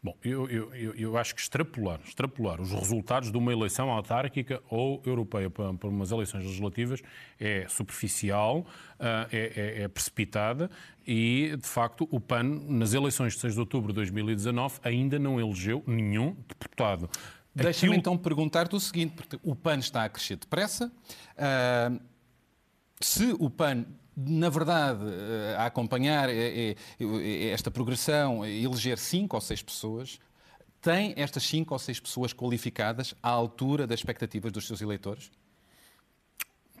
Bom, 0.00 0.16
eu, 0.22 0.48
eu, 0.48 0.94
eu, 0.94 1.18
acho 1.18 1.34
que 1.34 1.40
extrapolar, 1.40 1.98
extrapolar 2.06 2.60
os 2.60 2.70
resultados 2.70 3.32
de 3.32 3.36
uma 3.36 3.52
eleição 3.52 3.90
autárquica 3.90 4.62
ou 4.70 5.02
europeia 5.04 5.50
para, 5.50 5.74
para 5.74 5.88
umas 5.88 6.12
eleições 6.12 6.44
legislativas 6.44 7.02
é 7.38 7.66
superficial, 7.68 8.64
ah, 9.00 9.26
é, 9.32 9.78
é- 9.80 9.82
é 9.82 9.88
precipitada 9.88 10.70
e, 11.04 11.56
de 11.60 11.66
facto, 11.66 12.06
o 12.12 12.20
PAN, 12.20 12.44
nas 12.44 12.94
eleições 12.94 13.34
de 13.34 13.40
6 13.40 13.54
de 13.54 13.60
outubro 13.60 13.92
de 13.92 13.96
2019, 13.96 14.78
ainda 14.84 15.18
não 15.18 15.40
elegeu 15.40 15.82
nenhum 15.84 16.36
deputado. 16.46 17.10
Deixa-me 17.52 17.96
então 17.96 18.16
perguntar-te 18.16 18.76
o 18.76 18.80
seguinte, 18.80 19.14
porque 19.16 19.36
o 19.42 19.56
PAN 19.56 19.78
está 19.78 20.04
a 20.04 20.08
crescer 20.08 20.36
depressa. 20.36 20.92
Ah, 21.36 21.90
se 23.00 23.34
o 23.40 23.50
PAN, 23.50 23.84
na 24.26 24.48
verdade, 24.48 25.04
eh, 25.04 25.54
a 25.56 25.66
acompanhar 25.66 26.28
eh, 26.28 26.74
eh, 26.98 27.50
esta 27.52 27.70
progressão, 27.70 28.44
eleger 28.44 28.98
cinco 28.98 29.36
ou 29.36 29.40
seis 29.40 29.62
pessoas, 29.62 30.18
tem 30.80 31.14
estas 31.16 31.44
cinco 31.44 31.72
ou 31.72 31.78
seis 31.78 32.00
pessoas 32.00 32.32
qualificadas 32.32 33.14
à 33.22 33.28
altura 33.28 33.86
das 33.86 34.00
expectativas 34.00 34.50
dos 34.50 34.66
seus 34.66 34.80
eleitores? 34.80 35.30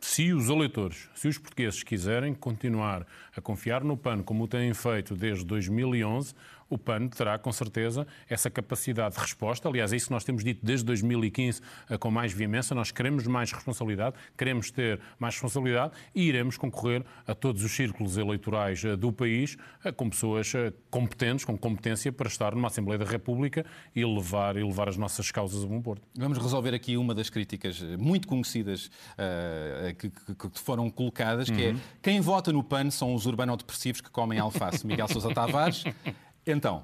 se 0.00 0.32
os 0.32 0.48
eleitores, 0.48 1.08
se 1.14 1.28
os 1.28 1.38
portugueses 1.38 1.82
quiserem 1.82 2.34
continuar 2.34 3.06
a 3.36 3.40
confiar 3.40 3.84
no 3.84 3.96
PAN 3.96 4.22
como 4.22 4.44
o 4.44 4.48
têm 4.48 4.72
feito 4.74 5.14
desde 5.14 5.44
2011, 5.44 6.34
o 6.70 6.76
PAN 6.76 7.08
terá 7.08 7.38
com 7.38 7.50
certeza 7.52 8.06
essa 8.28 8.50
capacidade 8.50 9.14
de 9.14 9.20
resposta. 9.20 9.68
Aliás, 9.68 9.92
é 9.92 9.96
isso 9.96 10.06
que 10.06 10.12
nós 10.12 10.24
temos 10.24 10.44
dito 10.44 10.64
desde 10.64 10.84
2015 10.86 11.60
eh, 11.88 11.96
com 11.98 12.10
mais 12.10 12.32
veemência. 12.32 12.74
Nós 12.74 12.90
queremos 12.90 13.26
mais 13.26 13.50
responsabilidade, 13.52 14.16
queremos 14.36 14.70
ter 14.70 15.00
mais 15.18 15.34
responsabilidade 15.34 15.92
e 16.14 16.22
iremos 16.28 16.56
concorrer 16.56 17.04
a 17.26 17.34
todos 17.34 17.62
os 17.64 17.72
círculos 17.72 18.16
eleitorais 18.18 18.84
eh, 18.84 18.96
do 18.96 19.12
país 19.12 19.56
eh, 19.84 19.92
com 19.92 20.10
pessoas 20.10 20.52
competentes, 20.90 21.44
com 21.44 21.56
competência 21.56 22.12
para 22.12 22.28
estar 22.28 22.54
numa 22.54 22.68
Assembleia 22.68 22.98
da 22.98 23.04
República 23.04 23.64
e 23.94 24.04
levar, 24.04 24.56
e 24.56 24.62
levar 24.62 24.88
as 24.88 24.96
nossas 24.96 25.30
causas 25.30 25.64
a 25.64 25.66
bom 25.66 25.80
porto. 25.80 26.02
Vamos 26.16 26.38
resolver 26.38 26.74
aqui 26.74 26.96
uma 26.96 27.14
das 27.14 27.30
críticas 27.30 27.80
muito 27.98 28.28
conhecidas 28.28 28.90
eh, 29.16 29.94
que, 29.98 30.10
que- 30.10 30.48
foram 30.58 30.90
colocadas, 30.90 31.48
que 31.48 31.64
é 31.66 31.74
quem 32.02 32.20
vota 32.20 32.52
no 32.52 32.62
PAN 32.62 32.90
são 32.90 33.14
os 33.14 33.26
urbanodepressivos 33.26 34.00
que 34.00 34.10
comem 34.10 34.38
alface. 34.38 34.86
Miguel 34.86 35.08
Sousa 35.08 35.32
Tavares. 35.32 35.84
Então, 36.50 36.82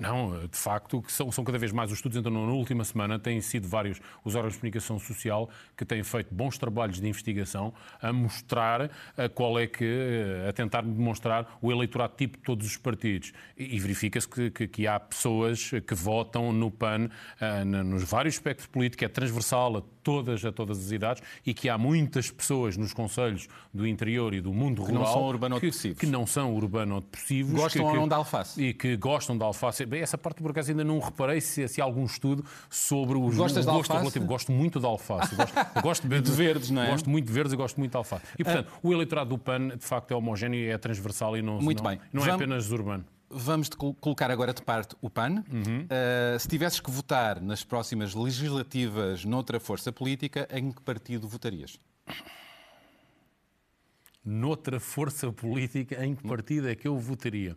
Não, 0.00 0.46
de 0.46 0.56
facto, 0.56 1.02
que 1.02 1.12
são, 1.12 1.30
são 1.30 1.44
cada 1.44 1.58
vez 1.58 1.72
mais 1.72 1.90
os 1.90 1.98
estudos. 1.98 2.16
Então, 2.18 2.30
na 2.32 2.52
última 2.52 2.84
semana, 2.84 3.18
têm 3.18 3.40
sido 3.40 3.68
vários 3.68 4.00
os 4.24 4.34
órgãos 4.34 4.54
de 4.54 4.58
comunicação 4.60 4.98
social 4.98 5.48
que 5.76 5.84
têm 5.84 6.02
feito 6.02 6.34
bons 6.34 6.56
trabalhos 6.58 7.00
de 7.00 7.06
investigação 7.08 7.72
a 8.00 8.12
mostrar 8.12 8.90
eh, 9.16 9.28
qual 9.28 9.58
é 9.58 9.66
que, 9.66 9.84
eh, 9.84 10.48
a 10.48 10.52
tentar 10.52 10.82
demonstrar 10.82 11.58
o 11.60 11.70
eleitorado 11.70 12.14
tipo 12.16 12.36
de 12.38 12.42
todos 12.42 12.66
os 12.66 12.76
partidos. 12.76 13.32
E, 13.56 13.76
e 13.76 13.78
verifica-se 13.80 14.28
que, 14.28 14.50
que- 14.50 14.68
que 14.68 14.86
há 14.86 14.98
pessoas 14.98 15.70
que 15.86 15.94
votam 15.94 16.52
no 16.52 16.70
PAN 16.70 17.08
eh, 17.40 17.64
na- 17.64 17.84
nos 17.84 18.02
vários 18.04 18.34
espectros 18.36 18.66
políticos, 18.66 19.04
é 19.04 19.08
transversal 19.08 19.76
a 19.76 19.82
todas, 20.02 20.44
a 20.44 20.50
todas 20.52 20.78
as 20.78 20.90
idades 20.92 21.22
e 21.44 21.52
que 21.52 21.68
há 21.68 21.76
muitas 21.76 22.30
pessoas 22.30 22.76
nos 22.76 22.94
conselhos 22.94 23.48
do 23.72 23.86
interior 23.86 24.32
e 24.34 24.40
do 24.40 24.52
mundo 24.52 24.80
não 24.82 24.86
rural 25.00 25.12
são 25.12 25.22
urbanodepressivos. 25.28 25.98
que, 25.98 26.06
que 26.06 26.10
não 26.12 26.26
são 26.26 26.54
urbanodepressivos. 26.54 27.52
Gostam 27.54 27.82
que- 27.82 27.86
ou 27.86 27.92
que- 27.92 27.98
não 28.00 28.08
de 28.08 28.14
alface? 28.14 28.62
e 28.62 28.72
que 28.74 28.96
gostam 28.96 29.36
de 29.36 29.44
alface. 29.44 29.82
Bem, 29.90 30.00
essa 30.02 30.16
parte 30.16 30.40
por 30.40 30.50
acaso 30.52 30.70
ainda 30.70 30.84
não 30.84 30.98
reparei 31.00 31.40
se, 31.40 31.66
se 31.68 31.80
há 31.80 31.84
algum 31.84 32.04
estudo 32.04 32.44
sobre 32.70 33.18
os 33.18 33.36
Gostas 33.36 33.66
o 33.66 33.72
gosto 33.72 33.92
relativo. 33.92 34.24
Gosto 34.24 34.52
muito 34.52 34.78
de 34.80 34.86
alface. 34.86 35.34
Gosto, 35.34 35.54
gosto 35.82 36.08
de, 36.08 36.20
De 36.20 36.30
verdes, 36.30 36.70
não 36.70 36.82
é? 36.82 36.90
Gosto 36.90 37.10
muito 37.10 37.26
de 37.26 37.32
verdes 37.32 37.52
e 37.52 37.56
gosto 37.56 37.76
muito 37.78 37.90
de 37.90 37.96
alface. 37.96 38.22
E 38.38 38.44
portanto, 38.44 38.72
o 38.82 38.92
eleitorado 38.92 39.30
do 39.30 39.38
PAN 39.38 39.68
de 39.76 39.84
facto 39.84 40.12
é 40.12 40.16
homogéneo 40.16 40.58
e 40.60 40.68
é 40.68 40.78
transversal 40.78 41.36
e 41.36 41.42
não, 41.42 41.60
Muito 41.60 41.82
não, 41.82 41.90
bem. 41.90 42.00
não 42.12 42.22
é 42.22 42.26
Vamos- 42.26 42.40
apenas 42.42 42.70
urbano. 42.70 43.04
vamos 43.28 43.68
colocar 44.00 44.30
agora 44.30 44.54
de 44.54 44.62
parte 44.62 44.94
o 45.00 45.10
PAN. 45.10 45.42
Eh, 45.88 46.36
se 46.38 46.46
tivesses 46.48 46.78
que 46.80 46.90
votar 46.90 47.40
nas 47.40 47.64
próximas 47.64 48.14
legislativas 48.14 49.24
noutra 49.24 49.58
força 49.60 49.90
política, 49.92 50.48
em 50.52 50.70
que 50.72 50.80
partido 50.82 51.26
votarias? 51.28 51.78
Noutra 54.24 54.78
força 54.78 55.32
política, 55.32 56.04
em 56.04 56.14
que 56.14 56.22
partido 56.22 56.68
é 56.68 56.74
que 56.74 56.86
eu 56.86 56.98
votaria? 56.98 57.56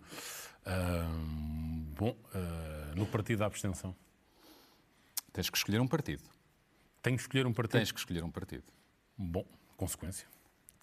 Bom, 1.98 2.16
ah, 2.34 2.94
no 2.96 3.06
partido 3.06 3.40
da 3.40 3.46
abstenção. 3.46 3.96
Tens 5.32 5.50
que 5.50 5.58
escolher 5.58 5.80
um 5.80 5.88
partido. 5.88 6.24
Tenho 7.02 7.18
que 7.18 7.22
escolher 7.22 7.46
um 7.46 7.54
partido. 7.54 7.80
Tens 7.80 7.92
que 7.92 8.00
escolher 8.00 8.24
um 8.24 8.32
partido. 8.32 8.64
Bom, 9.18 9.46
consequência. 9.76 10.28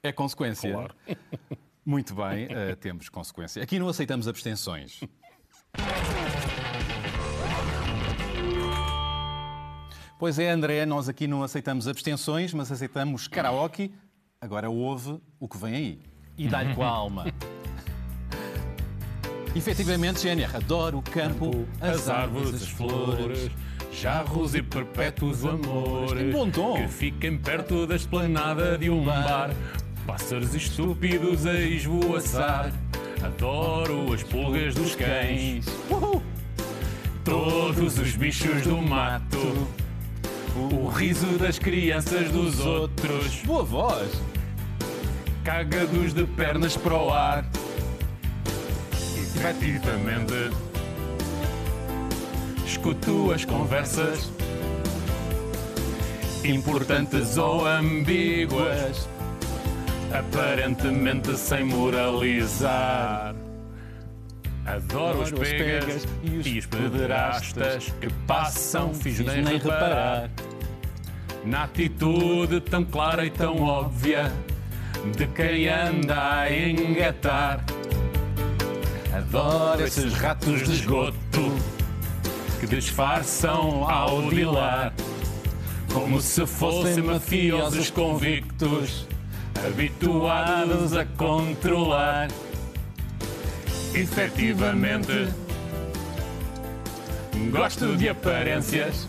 É 0.03 0.13
consequência. 0.13 0.73
Claro. 0.73 0.95
Muito 1.85 2.15
bem, 2.15 2.47
eh, 2.51 2.75
temos 2.77 3.09
consequência. 3.09 3.63
Aqui 3.63 3.79
não 3.79 3.89
aceitamos 3.89 4.29
abstenções. 4.29 5.01
Pois 10.19 10.39
é, 10.39 10.51
André, 10.51 10.85
nós 10.85 11.09
aqui 11.09 11.27
não 11.27 11.43
aceitamos 11.43 11.89
abstenções, 11.89 12.53
mas 12.53 12.71
aceitamos 12.71 13.27
karaoke. 13.27 13.95
Agora 14.41 14.69
ouve 14.69 15.19
o 15.39 15.49
que 15.49 15.57
vem 15.57 15.75
aí. 15.75 16.03
E 16.37 16.49
dá-lhe 16.49 16.75
com 16.75 16.83
a 16.83 16.89
alma. 16.89 17.25
Efetivamente, 19.54 20.21
GNR, 20.23 20.57
adoro 20.57 20.99
o 20.99 21.02
campo, 21.02 21.66
as 21.80 22.09
árvores, 22.09 22.54
as 22.62 22.69
flores, 22.69 23.50
jarros 23.92 24.54
e 24.54 24.62
perpétuos 24.62 25.45
amores 25.45 26.33
bom 26.33 26.49
tom. 26.50 26.75
que 26.75 26.88
fiquem 26.88 27.37
perto 27.37 27.87
da 27.87 27.97
esplanada 27.97 28.78
de 28.78 28.88
um 28.88 29.04
bar. 29.04 29.50
Pássaros 30.07 30.54
estúpidos 30.54 31.47
a 31.47 31.54
esvoaçar. 31.54 32.73
Adoro 33.23 34.12
as 34.14 34.23
pulgas 34.23 34.75
dos 34.75 34.95
cães, 34.95 35.66
Uhul. 35.90 36.23
todos 37.23 37.99
os 37.99 38.16
bichos 38.16 38.62
do 38.62 38.78
mato, 38.80 39.69
o 40.57 40.88
riso 40.88 41.26
das 41.38 41.59
crianças 41.59 42.30
dos 42.30 42.61
outros, 42.61 43.42
Boa 43.45 43.62
voz! 43.62 44.11
cagados 45.45 46.14
de 46.14 46.25
pernas 46.25 46.76
para 46.78 46.95
o 46.95 47.11
ar. 47.12 47.45
Efetivamente, 49.37 50.51
escuto 52.67 53.33
as 53.33 53.45
conversas, 53.45 54.31
importantes 56.45 57.37
ou 57.39 57.67
ambíguas, 57.67 59.09
aparentemente 60.13 61.37
sem 61.37 61.65
moralizar. 61.65 63.35
Adoro 64.67 65.23
os 65.23 65.31
pegas 65.33 66.07
e 66.23 66.59
os 66.59 66.67
pederastas 66.67 67.93
que 68.01 68.13
passam, 68.27 68.93
fiz 68.93 69.19
nem 69.21 69.45
reparar. 69.45 70.31
Na 71.45 71.65
atitude 71.65 72.61
tão 72.61 72.85
clara 72.85 73.25
e 73.25 73.31
tão 73.31 73.63
óbvia 73.63 74.31
de 75.17 75.27
quem 75.29 75.69
anda 75.69 76.41
a 76.41 76.53
engatar. 76.53 77.65
Adoro 79.12 79.83
esses 79.83 80.12
ratos 80.14 80.62
de 80.62 80.73
esgoto 80.73 81.52
que 82.61 82.67
disfarçam 82.67 83.88
ao 83.88 84.23
dilar, 84.29 84.93
como 85.93 86.21
se 86.21 86.47
fossem 86.47 87.02
mafiosos 87.02 87.90
convictos, 87.90 89.07
habituados 89.67 90.97
a 90.97 91.05
controlar. 91.05 92.29
Efetivamente, 93.95 95.29
gosto 97.50 97.97
de 97.97 98.09
aparências 98.09 99.09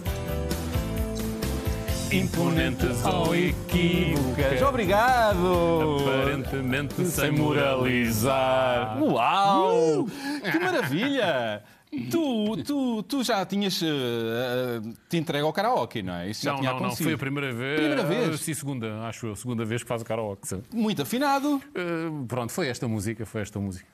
imponentes 2.12 3.06
ou 3.06 3.34
equívocas. 3.36 4.62
Obrigado! 4.62 5.98
Aparentemente 6.02 7.06
sem 7.06 7.32
moralizar. 7.32 9.02
Uau! 9.02 10.06
Que 10.52 10.60
maravilha! 10.60 11.64
Tu, 12.10 12.64
tu, 12.64 13.04
tu 13.04 13.22
já 13.24 13.46
tinhas 13.46 13.82
eh, 13.84 14.80
te 15.10 15.18
entregue 15.18 15.44
ao 15.44 15.52
karaoke, 15.52 16.02
não 16.02 16.14
é? 16.14 16.30
Isso 16.30 16.44
já 16.44 16.52
Não, 16.54 16.60
tinha 16.60 16.72
não, 16.72 16.78
não, 16.80 16.86
acontecido. 16.86 17.06
foi 17.08 17.14
a 17.16 17.18
primeira 17.18 17.54
vez. 17.54 17.80
Primeira 17.80 18.04
vez? 18.04 18.40
Sim, 18.40 18.54
segunda, 18.54 19.02
acho 19.02 19.28
eu, 19.28 19.36
segunda 19.36 19.66
vez 19.66 19.82
que 19.84 19.90
faz 19.90 20.02
o 20.02 20.06
karaoke. 20.06 20.48
sabe? 20.48 20.64
Muito 20.74 21.02
afinado. 21.02 21.62
Eh, 21.76 22.10
pronto, 22.30 22.52
foi 22.54 22.68
esta 22.70 22.88
música, 22.88 23.26
foi 23.26 23.42
esta 23.42 23.60
música. 23.60 23.86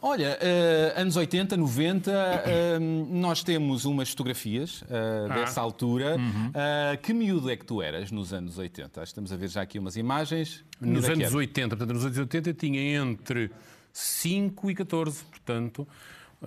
Olha, 0.00 0.38
eh, 0.40 0.92
anos 0.96 1.16
80, 1.16 1.56
90, 1.56 2.10
eh, 2.46 2.78
nós 2.78 3.42
temos 3.42 3.84
umas 3.84 4.10
fotografias 4.10 4.84
eh, 4.88 5.28
dessa 5.34 5.60
altura. 5.60 6.16
Uhum. 6.16 6.52
Eh, 6.54 6.96
que 6.98 7.12
miúdo 7.12 7.50
é 7.50 7.56
que 7.56 7.64
tu 7.64 7.82
eras 7.82 8.12
nos 8.12 8.32
anos 8.32 8.58
80? 8.58 9.02
Estamos 9.02 9.32
a 9.32 9.36
ver 9.36 9.48
já 9.48 9.62
aqui 9.62 9.76
umas 9.78 9.96
imagens. 9.96 10.64
Nos 10.80 11.02
é 11.04 11.06
que 11.08 11.12
anos 11.14 11.22
eras? 11.24 11.34
80, 11.34 11.76
portanto, 11.76 11.94
nos 11.94 12.04
anos 12.04 12.18
80 12.18 12.54
tinha 12.54 12.80
entre 12.96 13.50
5 13.92 14.70
e 14.70 14.74
14, 14.76 15.24
portanto, 15.24 15.88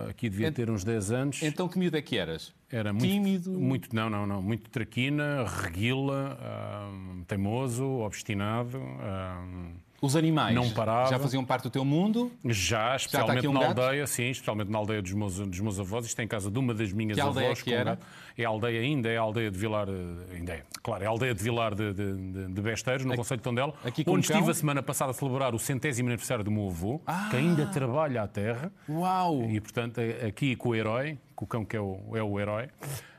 aqui 0.08 0.30
devia 0.30 0.50
ter 0.50 0.70
uns 0.70 0.82
10 0.82 1.10
anos. 1.10 1.42
Então, 1.42 1.68
que 1.68 1.78
miúdo 1.78 1.98
é 1.98 2.00
que 2.00 2.16
eras? 2.16 2.54
Era 2.70 2.90
muito, 2.90 3.06
Tímido? 3.06 3.50
muito 3.50 3.94
não, 3.94 4.08
não, 4.08 4.26
não, 4.26 4.40
muito 4.40 4.70
traquina, 4.70 5.44
reguila, 5.44 6.38
ahm, 6.40 7.22
teimoso, 7.24 7.84
obstinado. 7.84 8.78
ahm, 8.78 9.74
Os 10.02 10.16
animais 10.16 10.52
Não 10.52 10.68
parava. 10.68 11.08
já 11.08 11.16
faziam 11.18 11.44
parte 11.44 11.62
do 11.62 11.70
teu 11.70 11.84
mundo? 11.84 12.32
Já, 12.44 12.96
especialmente 12.96 13.38
aqui 13.38 13.46
um 13.48 13.52
na 13.52 13.60
gato? 13.60 13.80
aldeia, 13.80 14.04
sim, 14.04 14.30
especialmente 14.30 14.68
na 14.68 14.76
aldeia 14.78 15.00
dos 15.00 15.12
meus, 15.12 15.38
dos 15.38 15.60
meus 15.60 15.78
avós. 15.78 16.04
Isto 16.04 16.18
é 16.20 16.24
em 16.24 16.26
casa 16.28 16.50
de 16.50 16.58
uma 16.58 16.74
das 16.74 16.92
minhas 16.92 17.14
Que 17.14 17.20
avós. 17.20 17.60
é 17.60 17.62
que 17.62 17.72
era? 17.72 17.84
gato. 17.92 18.04
É 18.36 18.44
a 18.44 18.48
aldeia 18.48 18.80
ainda, 18.80 19.08
é 19.08 19.16
a 19.16 19.20
aldeia 19.20 19.48
de 19.48 19.56
Vilar, 19.56 19.86
eh, 19.88 20.34
ainda 20.34 20.54
é, 20.54 20.62
claro, 20.82 21.04
é 21.04 21.06
a 21.06 21.10
aldeia 21.10 21.32
de 21.32 21.42
Vilar 21.44 21.72
de, 21.74 21.92
de, 21.94 22.46
de, 22.48 22.60
Besteiros, 22.62 23.04
no 23.04 23.14
Conselho 23.14 23.38
de 23.38 23.44
Tondela, 23.44 23.74
aqui 23.84 24.00
onde 24.02 24.10
um 24.10 24.12
cão? 24.14 24.20
estive 24.20 24.50
a 24.50 24.54
semana 24.54 24.82
passada 24.82 25.12
a 25.12 25.14
celebrar 25.14 25.54
o 25.54 25.58
centésimo 25.58 26.08
aniversário 26.08 26.42
do 26.42 26.50
meu 26.50 26.66
avô, 26.66 27.00
que 27.30 27.36
ainda 27.36 27.66
trabalha 27.66 28.22
à 28.22 28.26
terra. 28.26 28.72
Uau! 28.88 29.44
E, 29.48 29.60
portanto, 29.60 29.98
é- 29.98 30.26
aqui 30.26 30.56
com 30.56 30.70
o 30.70 30.74
herói, 30.74 31.16
com 31.36 31.44
o 31.44 31.48
cão 31.48 31.64
que 31.64 31.76
é 31.76 31.80
o, 31.80 32.00
é 32.14 32.22
o 32.22 32.40
herói. 32.40 32.68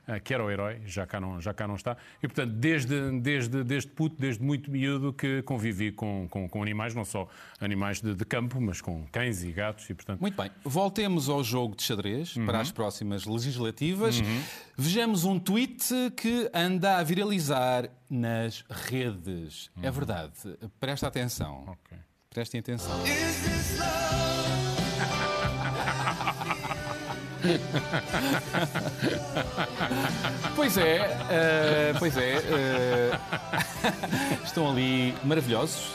Ah, 0.07 0.19
que 0.19 0.33
era 0.33 0.43
o 0.43 0.51
herói, 0.51 0.81
já 0.86 1.05
cá 1.05 1.19
não, 1.19 1.39
já 1.39 1.53
cá 1.53 1.67
não 1.67 1.75
está. 1.75 1.95
E, 2.22 2.27
portanto, 2.27 2.51
desde, 2.53 3.19
desde, 3.19 3.63
desde 3.63 3.89
puto, 3.89 4.15
desde 4.19 4.43
muito 4.43 4.69
miúdo, 4.69 5.13
que 5.13 5.41
convivi 5.43 5.91
com, 5.91 6.27
com, 6.29 6.48
com 6.48 6.62
animais, 6.62 6.93
não 6.93 7.05
só 7.05 7.27
animais 7.60 8.01
de, 8.01 8.13
de 8.13 8.25
campo, 8.25 8.60
mas 8.60 8.81
com 8.81 9.05
cães 9.12 9.43
e 9.43 9.51
gatos. 9.51 9.89
E, 9.89 9.93
portanto, 9.93 10.19
Muito 10.19 10.36
bem, 10.36 10.51
voltemos 10.63 11.29
ao 11.29 11.43
jogo 11.43 11.75
de 11.75 11.83
xadrez 11.83 12.36
para 12.45 12.60
as 12.60 12.72
próximas 12.72 13.25
legislativas. 13.25 14.22
Vejamos 14.77 15.24
um 15.24 15.39
tweet 15.39 15.86
que 16.17 16.50
anda 16.53 16.98
a 16.98 17.03
viralizar 17.03 17.89
nas 18.10 18.63
redes. 18.69 19.69
É 19.81 19.89
verdade, 19.89 20.33
presta 20.79 21.07
atenção. 21.07 21.63
ok. 21.67 21.98
Prestem 22.33 22.62
atenção. 22.62 23.03
Pois 30.55 30.77
é, 30.77 31.17
eh, 31.29 31.93
pois 32.00 32.15
é. 32.15 32.35
eh, 32.35 33.19
estão 34.45 34.69
ali 34.69 35.13
maravilhosos. 35.23 35.93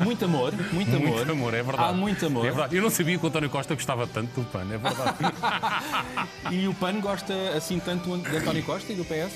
Muito 0.00 0.24
amor, 0.24 0.52
muito 0.72 0.96
amor. 0.96 1.08
Muito 1.08 1.32
amor, 1.32 1.54
é 1.54 1.62
verdade. 1.62 1.88
Há 1.88 1.92
muito 1.92 2.26
amor. 2.26 2.46
É 2.46 2.50
verdade. 2.50 2.76
Eu 2.76 2.82
não 2.82 2.90
sabia 2.90 3.18
que 3.18 3.24
o 3.24 3.28
António 3.28 3.50
Costa 3.50 3.74
gostava 3.74 4.06
tanto 4.06 4.40
do 4.40 4.46
PAN, 4.46 4.66
é 4.72 4.78
verdade. 4.78 5.16
E 6.50 6.68
o 6.68 6.74
PAN 6.74 7.00
gosta 7.00 7.32
assim 7.56 7.78
tanto 7.78 8.16
de 8.18 8.36
António 8.36 8.62
Costa 8.64 8.92
e 8.92 8.96
do 8.96 9.04
PS? 9.04 9.32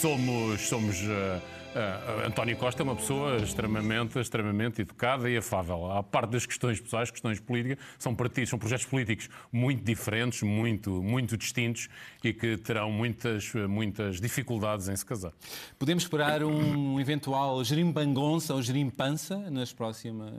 somos. 0.00 0.60
somos 0.68 0.96
ah, 1.08 1.40
ah, 1.78 2.26
António 2.26 2.56
Costa 2.56 2.82
é 2.82 2.84
uma 2.84 2.96
pessoa 2.96 3.36
extremamente, 3.36 4.18
extremamente 4.18 4.82
educada 4.82 5.28
e 5.30 5.36
afável. 5.36 5.90
À 5.92 6.02
parte 6.02 6.30
das 6.30 6.44
questões 6.46 6.80
pessoais, 6.80 7.10
questões 7.10 7.38
políticas, 7.40 7.78
são 7.98 8.14
partidos, 8.14 8.50
são 8.50 8.58
projetos 8.58 8.86
políticos 8.86 9.28
muito 9.52 9.82
diferentes, 9.84 10.42
muito, 10.42 11.02
muito 11.02 11.36
distintos 11.36 11.88
e 12.24 12.32
que 12.32 12.56
terão 12.56 12.90
muitas, 12.90 13.52
muitas 13.68 14.20
dificuldades 14.20 14.88
em 14.88 14.96
se 14.96 15.04
casar. 15.06 15.32
Podemos 15.78 16.02
esperar 16.02 16.42
um 16.42 16.98
eventual 17.00 17.62
gerimbangonça 17.64 18.54
ou 18.54 18.62
gerimpança 18.62 19.38
nas 19.50 19.72
próximas 19.72 20.32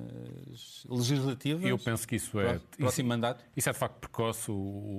legislativas? 0.90 1.64
Eu 1.64 1.78
penso 1.78 2.08
que 2.08 2.16
isso 2.16 2.40
é. 2.40 2.54
Pró- 2.54 2.62
Próximo 2.78 3.10
mandato? 3.10 3.44
Isso 3.56 3.70
é 3.70 3.72
de 3.74 3.78
facto 3.80 3.96
precoce. 4.00 4.52
O, 4.52 4.54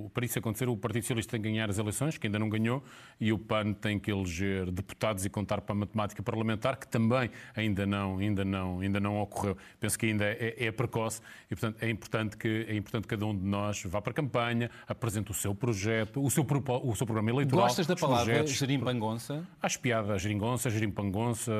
o- 0.07 0.11
para 0.13 0.25
isso 0.25 0.39
acontecer, 0.39 0.69
o 0.69 0.77
Partido 0.77 1.03
Socialista 1.03 1.33
tem 1.33 1.43
que 1.43 1.49
ganhar 1.49 1.69
as 1.71 1.79
eleições, 1.79 2.17
que 2.19 2.27
ainda 2.27 2.39
não 2.39 2.49
ganhou, 2.49 2.83
e 3.21 3.33
o 3.33 3.39
PAN 3.39 3.73
tem 3.73 3.99
que 3.99 4.11
eleger 4.11 4.71
deputados 4.71 5.25
e 5.25 5.31
contar 5.31 5.61
para 5.61 5.75
a 5.75 5.79
matemática 5.79 6.23
parlamentar, 6.31 6.77
que 6.77 6.87
também 6.87 7.31
ainda 7.55 7.85
não, 7.85 8.19
ainda 8.19 8.45
não, 8.45 8.81
ainda 8.81 9.01
não 9.01 9.21
ocorreu. 9.21 9.57
Penso 9.79 9.99
que 9.99 10.07
ainda 10.07 10.25
é, 10.25 10.55
é 10.59 10.73
precoce 10.73 11.21
e, 11.51 11.57
portanto, 11.57 11.83
é 11.83 11.91
importante, 11.91 12.37
que, 12.37 12.67
é 12.69 12.77
importante 12.77 13.03
que 13.03 13.09
cada 13.09 13.27
um 13.27 13.37
de 13.37 13.45
nós 13.45 13.83
vá 13.85 14.01
para 14.01 14.13
a 14.13 14.15
campanha, 14.15 14.71
apresente 14.87 15.31
o 15.31 15.35
seu 15.35 15.55
projeto, 15.55 16.23
o 16.23 16.31
seu, 16.31 16.45
o 16.45 16.97
seu 16.97 17.07
programa 17.07 17.31
eleitoral. 17.31 17.67
Gostas 17.67 17.87
da 17.87 17.97
palavra 17.97 18.35
projetos. 18.35 18.53
gerimbangonça? 18.53 19.45
Acho 19.61 19.81
piada 19.81 20.15
a 20.15 20.19
geringonça, 20.19 20.71
gerimpangonça, 20.71 21.53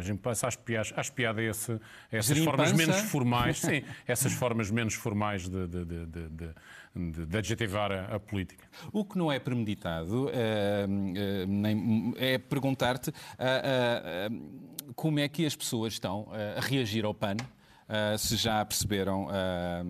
gerimpança, 0.00 0.46
acho 0.48 0.58
acho 0.96 1.12
piada 1.12 1.42
esse, 1.42 1.78
essas 2.10 2.38
formas 2.38 2.72
menos 2.72 2.96
formais, 3.02 3.60
sim, 3.60 3.82
essas 4.06 4.32
formas 4.32 4.70
menos 4.70 4.94
formais 4.94 5.48
de, 5.48 5.66
de, 5.66 5.84
de, 5.84 6.06
de, 6.06 6.48
de- 6.96 7.26
de- 7.26 7.36
adjetivar 7.38 7.92
a, 7.92 8.16
a 8.16 8.18
política. 8.20 8.64
O 8.92 9.04
que 9.04 9.18
não 9.18 9.30
é 9.30 9.38
premeditado 9.38 10.30
eh, 10.32 10.86
eh, 11.14 11.46
nem- 11.46 12.14
é 12.16 12.38
perguntar-te 12.38 13.12
ah, 13.38 14.28
como 14.94 15.18
é 15.20 15.28
que 15.28 15.44
as 15.44 15.54
pessoas 15.54 15.92
estão 15.92 16.28
eh, 16.32 16.54
a 16.56 16.60
reagir 16.60 17.04
ao 17.04 17.12
PAN. 17.14 17.36
ah, 17.88 18.16
se 18.18 18.34
já 18.36 18.64
perceberam 18.64 19.28
ah, 19.30 19.84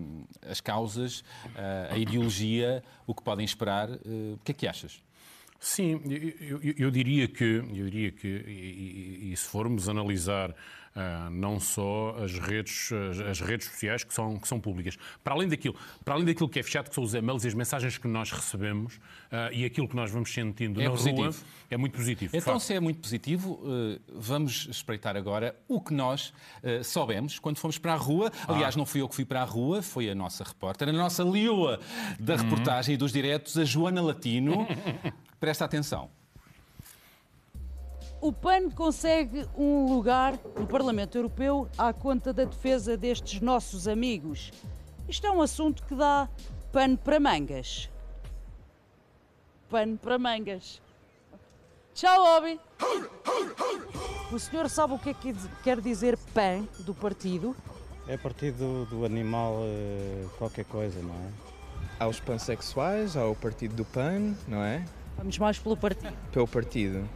as 0.51 0.59
causas, 0.61 1.23
ah, 1.55 1.93
a 1.93 1.97
ideologia, 1.97 2.83
o 3.07 3.13
que 3.15 3.23
podem 3.23 3.45
esperar, 3.45 3.89
eh, 3.89 4.33
o 4.35 4.39
que 4.43 4.51
é 4.51 4.55
que 4.55 4.67
achas? 4.67 5.01
Sim, 5.59 5.99
eu, 6.39 6.61
eu- 6.61 6.73
eu 6.77 6.91
diria 6.91 7.27
que, 7.27 7.43
eu 7.43 7.85
diria 7.89 8.11
que 8.11 8.27
e, 8.27 8.51
e- 9.29 9.31
e 9.33 9.35
se 9.37 9.45
formos 9.47 9.89
analisar 9.89 10.53
ah, 10.99 11.29
não 11.31 11.59
só 11.59 12.15
as 12.23 12.33
redes, 12.39 12.91
as, 12.91 13.19
as 13.19 13.39
redes 13.39 13.67
sociais 13.67 14.03
que 14.03 14.11
são, 14.11 14.37
que 14.39 14.47
são 14.47 14.59
públicas, 14.59 14.97
para 15.23 15.35
além, 15.35 15.47
daquilo, 15.47 15.75
para 16.03 16.15
além 16.15 16.25
daquilo 16.25 16.49
que 16.49 16.57
é 16.59 16.63
fechado, 16.63 16.89
que 16.89 16.95
são 16.95 17.03
os 17.03 17.13
e-mails 17.13 17.43
e 17.45 17.47
as 17.47 17.53
mensagens 17.53 17.99
que 17.99 18.07
nós 18.07 18.31
recebemos 18.31 18.99
ah, 19.31 19.49
e 19.51 19.63
aquilo 19.63 19.87
que 19.87 19.95
nós 19.95 20.09
vamos 20.09 20.33
sentindo 20.33 20.81
É 20.81 20.85
na 20.85 20.89
positivo. 20.89 21.21
rua, 21.21 21.35
é 21.69 21.77
muito 21.77 21.95
positivo. 21.95 22.35
Então, 22.35 22.59
se 22.59 22.73
é 22.73 22.79
muito 22.79 22.99
positivo, 22.99 23.61
eh, 23.63 23.99
vamos 24.15 24.67
espreitar 24.71 25.15
agora 25.15 25.55
o 25.67 25.79
que 25.81 25.93
nós 25.93 26.33
soubemos 26.83 27.37
quando 27.39 27.57
fomos 27.57 27.77
para 27.77 27.93
a 27.93 27.97
rua. 27.97 28.31
Aliás, 28.47 28.75
não 28.75 28.85
fui 28.85 29.01
eu 29.01 29.09
que 29.09 29.15
fui 29.15 29.25
para 29.25 29.41
a 29.41 29.45
rua, 29.45 29.81
foi 29.81 30.09
a 30.09 30.15
nossa 30.15 30.43
repórter, 30.43 30.89
a 30.89 30.93
nossa 30.93 31.23
lioa 31.23 31.79
da 32.19 32.35
reportagem 32.37 32.95
e 32.95 32.97
dos 32.97 33.11
diretos, 33.11 33.57
a 33.57 33.65
Joana 33.65 34.01
Latino. 34.01 34.65
Presta 35.39 35.65
atenção. 35.65 36.09
O 38.19 38.33
PAN 38.33 38.71
consegue 38.71 39.45
um 39.55 39.93
lugar 39.93 40.39
no 40.57 40.65
Parlamento 40.65 41.17
Europeu 41.17 41.69
à 41.77 41.93
conta 41.93 42.33
da 42.33 42.45
defesa 42.45 42.97
destes 42.97 43.39
nossos 43.41 43.87
amigos. 43.87 44.51
Isto 45.07 45.27
é 45.27 45.31
um 45.31 45.39
assunto 45.39 45.85
que 45.85 45.93
dá 45.93 46.27
pano 46.71 46.97
para 46.97 47.19
mangas. 47.19 47.89
Pano 49.69 49.97
para 49.97 50.17
mangas. 50.17 50.81
Tchau, 51.93 52.37
Obi! 52.37 52.59
O 54.31 54.39
senhor 54.39 54.67
sabe 54.67 54.93
o 54.93 54.99
que 54.99 55.09
é 55.11 55.13
que 55.13 55.35
quer 55.63 55.79
dizer 55.79 56.17
PAN 56.33 56.67
do 56.79 56.95
partido? 56.95 57.55
É 58.07 58.17
partido 58.17 58.85
do 58.85 59.05
animal 59.05 59.59
eh, 59.61 60.25
qualquer 60.37 60.65
coisa, 60.65 60.99
não 61.01 61.13
é? 61.13 61.31
Há 61.99 62.07
os 62.07 62.19
pansexuais, 62.19 63.15
há 63.15 63.25
o 63.27 63.35
partido 63.35 63.75
do 63.75 63.85
PAN, 63.85 64.33
não 64.47 64.63
é? 64.63 64.83
Vamos 65.17 65.37
mais 65.37 65.59
pelo 65.59 65.77
partido. 65.77 66.13
Pelo 66.31 66.47
partido. 66.47 67.07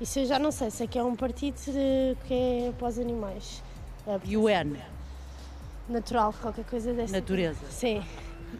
Isso 0.00 0.20
eu 0.20 0.26
já 0.26 0.38
não 0.38 0.52
sei, 0.52 0.70
sei 0.70 0.86
que 0.86 0.98
é 0.98 1.02
um 1.02 1.16
partido 1.16 1.56
de- 1.56 2.16
que 2.26 2.34
é 2.68 2.72
para 2.78 2.88
os 2.88 2.98
animais. 2.98 3.62
É 4.06 4.18
E 4.24 4.36
o 4.36 4.48
N, 4.48 4.78
natural, 5.88 6.32
qualquer 6.40 6.64
coisa 6.64 6.92
dessa. 6.92 7.12
natureza. 7.12 7.60
Sim. 7.70 8.02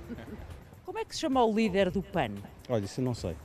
Como 0.85 0.99
é 0.99 1.05
que 1.05 1.15
se 1.15 1.21
chama 1.21 1.45
o 1.45 1.55
líder 1.55 1.91
do 1.91 2.03
PAN? 2.03 2.31
Olha, 2.69 2.85
isso 2.85 3.01
eu 3.01 3.05
não 3.05 3.15
sei. 3.15 3.37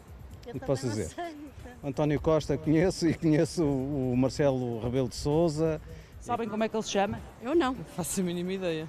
Eu 0.48 0.54
Não 0.56 0.62
posso 0.62 0.86
não 0.88 0.94
dizer. 0.94 1.10
sei. 1.10 1.36
António 1.84 2.20
Costa 2.20 2.58
conheço 2.58 3.08
e 3.08 3.14
conheço 3.14 3.64
o 3.66 4.16
Marcelo 4.18 4.80
Rebelo 4.82 5.08
de 5.10 5.16
Souza. 5.16 5.80
Sabem 6.22 6.48
como 6.48 6.64
é 6.64 6.70
que 6.70 6.76
ele 6.76 6.84
se 6.84 6.90
chama? 6.92 7.20
Eu 7.42 7.54
não. 7.54 7.76
Faço 7.96 8.22
a 8.22 8.24
mínima 8.24 8.54
ideia. 8.54 8.88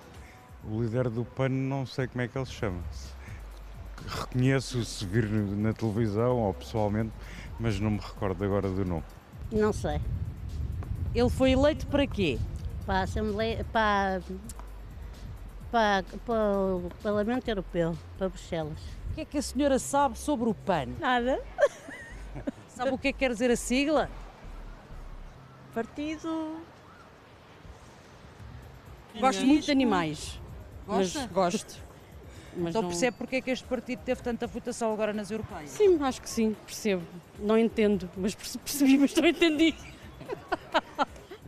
O 0.68 0.80
líder 0.82 1.10
do 1.10 1.24
PAN 1.24 1.48
não 1.50 1.84
sei 1.84 2.06
como 2.06 2.22
é 2.22 2.28
que 2.28 2.38
ele 2.38 2.46
se 2.46 2.52
chama. 2.52 2.80
Reconheço 4.06 4.84
se 4.84 5.04
vir 5.04 5.28
na 5.28 5.72
televisão 5.72 6.38
ou 6.38 6.54
pessoalmente, 6.54 7.10
mas 7.58 7.78
não 7.80 7.90
me 7.90 7.98
recordo 7.98 8.44
agora 8.44 8.68
do 8.68 8.84
nome. 8.84 9.04
Não 9.50 9.72
sei. 9.72 10.00
Ele 11.14 11.30
foi 11.30 11.52
eleito 11.52 11.86
para 11.86 12.06
quê? 12.06 12.38
Para 12.84 13.00
a 13.00 13.02
Assembleia. 13.02 13.64
Para, 13.72 14.20
para, 15.70 16.04
para 16.26 16.56
o 16.56 16.90
Parlamento 17.02 17.48
Europeu, 17.48 17.96
para 18.18 18.28
Bruxelas. 18.28 18.78
O 19.10 19.14
que 19.14 19.20
é 19.20 19.24
que 19.24 19.38
a 19.38 19.42
senhora 19.42 19.78
sabe 19.78 20.18
sobre 20.18 20.48
o 20.48 20.54
PAN? 20.54 20.86
Nada. 20.98 21.40
Sabe 22.68 22.90
o 22.90 22.98
que 22.98 23.06
é 23.06 23.12
que 23.12 23.20
quer 23.20 23.30
dizer 23.30 23.52
a 23.52 23.56
sigla? 23.56 24.10
Partido. 25.72 26.56
Gosto 29.20 29.46
muito 29.46 29.66
de 29.66 29.70
animais. 29.70 30.40
Gosta? 30.84 31.20
Mas 31.20 31.30
gosto. 31.30 31.83
Mas 32.56 32.70
Então 32.70 32.82
não- 32.82 32.88
percebe 32.88 33.16
porque 33.16 33.36
é 33.36 33.40
que 33.40 33.50
este 33.50 33.66
partido 33.66 34.00
teve 34.04 34.22
tanta 34.22 34.46
votação 34.46 34.92
agora 34.92 35.12
nas 35.12 35.30
europeias? 35.30 35.70
Sim, 35.70 35.98
acho 36.02 36.20
que 36.22 36.28
sim, 36.30 36.54
percebo. 36.64 37.02
Não 37.38 37.58
entendo, 37.58 38.08
mas 38.16 38.34
perce- 38.34 38.58
percebi, 38.58 38.98
mas 38.98 39.14
não 39.14 39.26
entendi. 39.26 39.74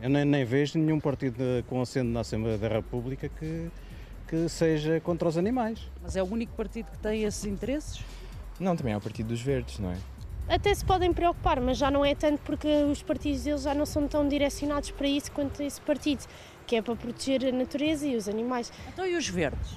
Eu 0.01 0.09
nem, 0.09 0.25
nem 0.25 0.45
vejo 0.45 0.77
nenhum 0.77 0.99
partido 0.99 1.37
com 1.67 1.81
assento 1.81 2.07
na 2.09 2.19
Assembleia 2.19 2.57
da 2.57 2.67
República 2.67 3.27
que, 3.29 3.69
que 4.27 4.47
seja 4.49 4.99
contra 4.99 5.27
os 5.27 5.37
animais. 5.37 5.79
Mas 6.03 6.15
é 6.15 6.21
o 6.21 6.25
único 6.31 6.53
partido 6.55 6.91
que 6.91 6.97
tem 6.99 7.23
esses 7.23 7.45
interesses? 7.45 8.01
Não, 8.59 8.75
também 8.75 8.93
há 8.93 8.97
o 8.97 9.01
partido 9.01 9.27
dos 9.29 9.41
verdes, 9.41 9.79
não 9.79 9.91
é? 9.91 9.97
Até 10.49 10.73
se 10.73 10.85
podem 10.85 11.11
preocupar, 11.11 11.59
mas 11.59 11.77
já 11.77 11.89
não 11.91 12.05
é 12.05 12.15
tanto 12.15 12.41
porque 12.43 12.67
os 12.83 13.01
partidos 13.01 13.43
deles 13.43 13.63
já 13.63 13.73
não 13.73 13.85
são 13.85 14.07
tão 14.07 14.27
direcionados 14.27 14.91
para 14.91 15.07
isso 15.07 15.31
quanto 15.31 15.61
esse 15.61 15.81
partido, 15.81 16.25
que 16.65 16.75
é 16.75 16.81
para 16.81 16.95
proteger 16.95 17.45
a 17.47 17.51
natureza 17.51 18.05
e 18.07 18.15
os 18.15 18.29
animais. 18.29 18.71
Então 18.93 19.05
e 19.05 19.15
os 19.15 19.27
verdes? 19.27 19.67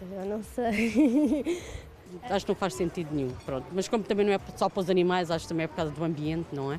Eu 0.00 0.24
não 0.26 0.42
sei. 0.42 1.62
Acho 2.30 2.46
que 2.46 2.52
não 2.52 2.56
faz 2.56 2.74
sentido 2.74 3.14
nenhum. 3.14 3.30
Pronto. 3.44 3.66
Mas 3.72 3.88
como 3.88 4.04
também 4.04 4.24
não 4.26 4.32
é 4.32 4.38
só 4.56 4.68
para 4.68 4.80
os 4.80 4.88
animais, 4.90 5.30
acho 5.30 5.44
que 5.44 5.48
também 5.48 5.64
é 5.64 5.66
por 5.66 5.74
causa 5.76 5.90
do 5.90 6.04
ambiente, 6.04 6.46
não 6.52 6.72
é? 6.72 6.78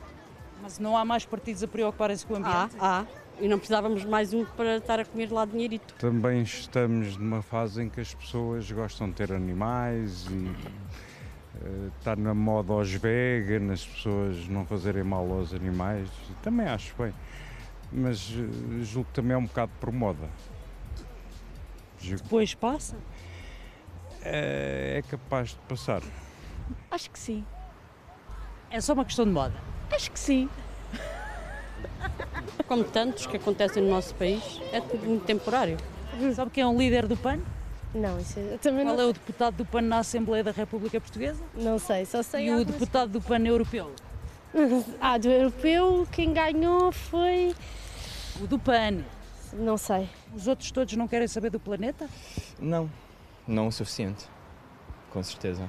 Mas 0.62 0.80
não 0.80 0.95
há 0.97 1.03
mais 1.03 1.25
partidos 1.25 1.62
a 1.63 1.67
preocuparem-se 1.67 2.25
com 2.25 2.34
o 2.34 2.38
Há, 2.38 2.63
ambiente? 2.63 2.75
há. 2.80 3.06
E 3.39 3.47
não 3.47 3.58
precisávamos 3.58 4.03
mais 4.06 4.34
um 4.34 4.45
para 4.45 4.77
estar 4.77 4.99
a 4.99 5.06
comer 5.06 5.32
lá 5.32 5.45
dinheirito. 5.45 5.93
Também 5.99 6.41
estamos 6.41 7.17
numa 7.17 7.41
fase 7.41 7.84
em 7.84 7.89
que 7.89 7.99
as 7.99 8.13
pessoas 8.13 8.71
gostam 8.71 9.10
de 9.10 9.15
ter 9.15 9.32
animais 9.32 10.25
e 10.32 10.49
eh, 11.63 11.89
está 11.99 12.15
na 12.15 12.34
moda 12.34 12.73
aos 12.73 12.91
vegan, 12.91 13.71
as 13.71 13.86
pessoas 13.86 14.47
não 14.47 14.65
fazerem 14.65 15.03
mal 15.03 15.30
aos 15.32 15.53
animais. 15.53 16.10
Também 16.41 16.67
acho 16.67 16.95
bem. 16.97 17.13
Mas 17.91 18.32
eh, 18.34 18.84
julgo 18.84 19.08
que 19.10 19.13
também 19.15 19.34
é 19.34 19.38
um 19.38 19.45
bocado 19.45 19.71
por 19.80 19.91
moda. 19.91 20.27
Depois 22.01 22.53
passa? 22.53 22.95
é, 24.23 24.95
é 24.97 25.01
capaz 25.10 25.49
de 25.49 25.57
passar. 25.67 26.01
Acho 26.91 27.10
que 27.10 27.19
sim. 27.19 27.45
É 28.69 28.81
só 28.81 28.93
uma 28.93 29.05
questão 29.05 29.25
de 29.25 29.31
moda. 29.31 29.53
Acho 29.91 30.12
que 30.12 30.19
sim. 30.19 30.49
Como 32.67 32.83
tantos 32.83 33.25
que 33.25 33.38
acontecem 33.38 33.81
no 33.81 33.89
nosso 33.89 34.13
país, 34.15 34.62
é 34.73 34.81
tudo 34.81 35.05
muito 35.05 35.25
temporário. 35.25 35.77
Sabe 36.36 36.51
quem 36.51 36.63
é 36.63 36.67
um 36.67 36.77
líder 36.77 37.07
do 37.07 37.15
PAN? 37.15 37.39
Não, 37.95 38.19
isso 38.19 38.38
eu 38.39 38.57
também 38.60 38.83
Qual 38.86 38.97
não, 38.97 39.03
é 39.03 39.07
o 39.07 39.13
deputado 39.13 39.55
do 39.55 39.65
PAN 39.65 39.81
na 39.81 39.99
Assembleia 39.99 40.43
da 40.43 40.51
República 40.51 40.99
Portuguesa? 40.99 41.41
não 41.55 41.79
sei, 41.79 42.05
só 42.05 42.21
sei 42.21 42.47
E 42.47 42.51
o 42.51 42.65
deputado 42.65 43.12
do 43.12 43.21
PAN 43.21 43.39
europeu? 43.45 43.91
Ah, 44.99 45.17
do 45.17 45.27
europeu, 45.29 46.07
quem 46.12 46.33
ganhou 46.33 46.91
foi. 46.91 47.55
O 48.41 48.47
do 48.47 48.57
PAN. 48.57 49.03
Não 49.58 49.78
sei. 49.78 50.08
Os 50.36 50.48
outros 50.48 50.72
todos 50.72 50.93
não 50.96 51.08
querem 51.08 51.28
saber 51.28 51.50
do 51.50 51.60
planeta? 51.60 52.08
Não, 52.60 52.89
não 53.48 53.67
o 53.67 53.72
suficiente, 53.72 54.26
com 55.12 55.22
certeza. 55.24 55.67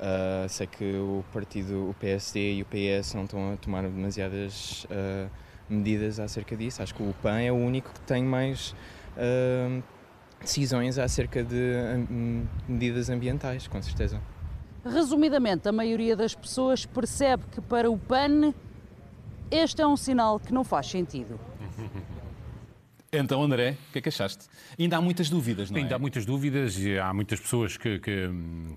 Ah, 0.00 0.46
sei 0.48 0.66
que 0.66 0.84
o 0.96 1.24
partido, 1.32 1.90
o 1.90 1.94
PSD 1.94 2.54
e 2.54 2.62
o 2.62 2.66
PS 2.66 3.14
não 3.14 3.24
estão 3.24 3.52
a 3.52 3.56
tomar 3.56 3.82
demasiadas 3.82 4.86
ah, 4.90 5.28
medidas 5.68 6.20
acerca 6.20 6.56
disso. 6.56 6.82
Acho 6.82 6.94
que 6.94 7.02
o 7.02 7.14
PAN 7.22 7.40
é 7.40 7.50
o 7.50 7.56
único 7.56 7.92
que 7.92 8.00
tem 8.00 8.22
mais 8.22 8.74
ah, 9.16 9.80
decisões 10.40 10.98
acerca 10.98 11.42
de 11.42 11.72
hum, 12.10 12.46
medidas 12.68 13.08
ambientais, 13.08 13.66
com 13.66 13.80
certeza. 13.80 14.20
Resumidamente, 14.84 15.66
a 15.68 15.72
maioria 15.72 16.14
das 16.14 16.34
pessoas 16.34 16.84
percebe 16.84 17.44
que 17.50 17.60
para 17.60 17.90
o 17.90 17.96
PAN 17.96 18.52
este 19.50 19.80
é 19.80 19.86
um 19.86 19.96
sinal 19.96 20.38
que 20.38 20.52
não 20.52 20.64
faz 20.64 20.86
sentido. 20.88 21.40
Então, 23.18 23.42
André, 23.42 23.76
o 23.88 23.92
que 23.92 23.98
é 23.98 24.02
que 24.02 24.08
achaste? 24.08 24.46
Ainda 24.78 24.96
há 24.96 25.00
muitas 25.00 25.28
dúvidas, 25.30 25.70
não 25.70 25.78
é? 25.78 25.82
Ainda 25.82 25.96
há 25.96 25.98
muitas 25.98 26.24
dúvidas 26.26 26.78
e 26.78 26.98
há 26.98 27.12
muitas 27.12 27.40
pessoas 27.40 27.76
que, 27.76 27.98
que, 27.98 28.28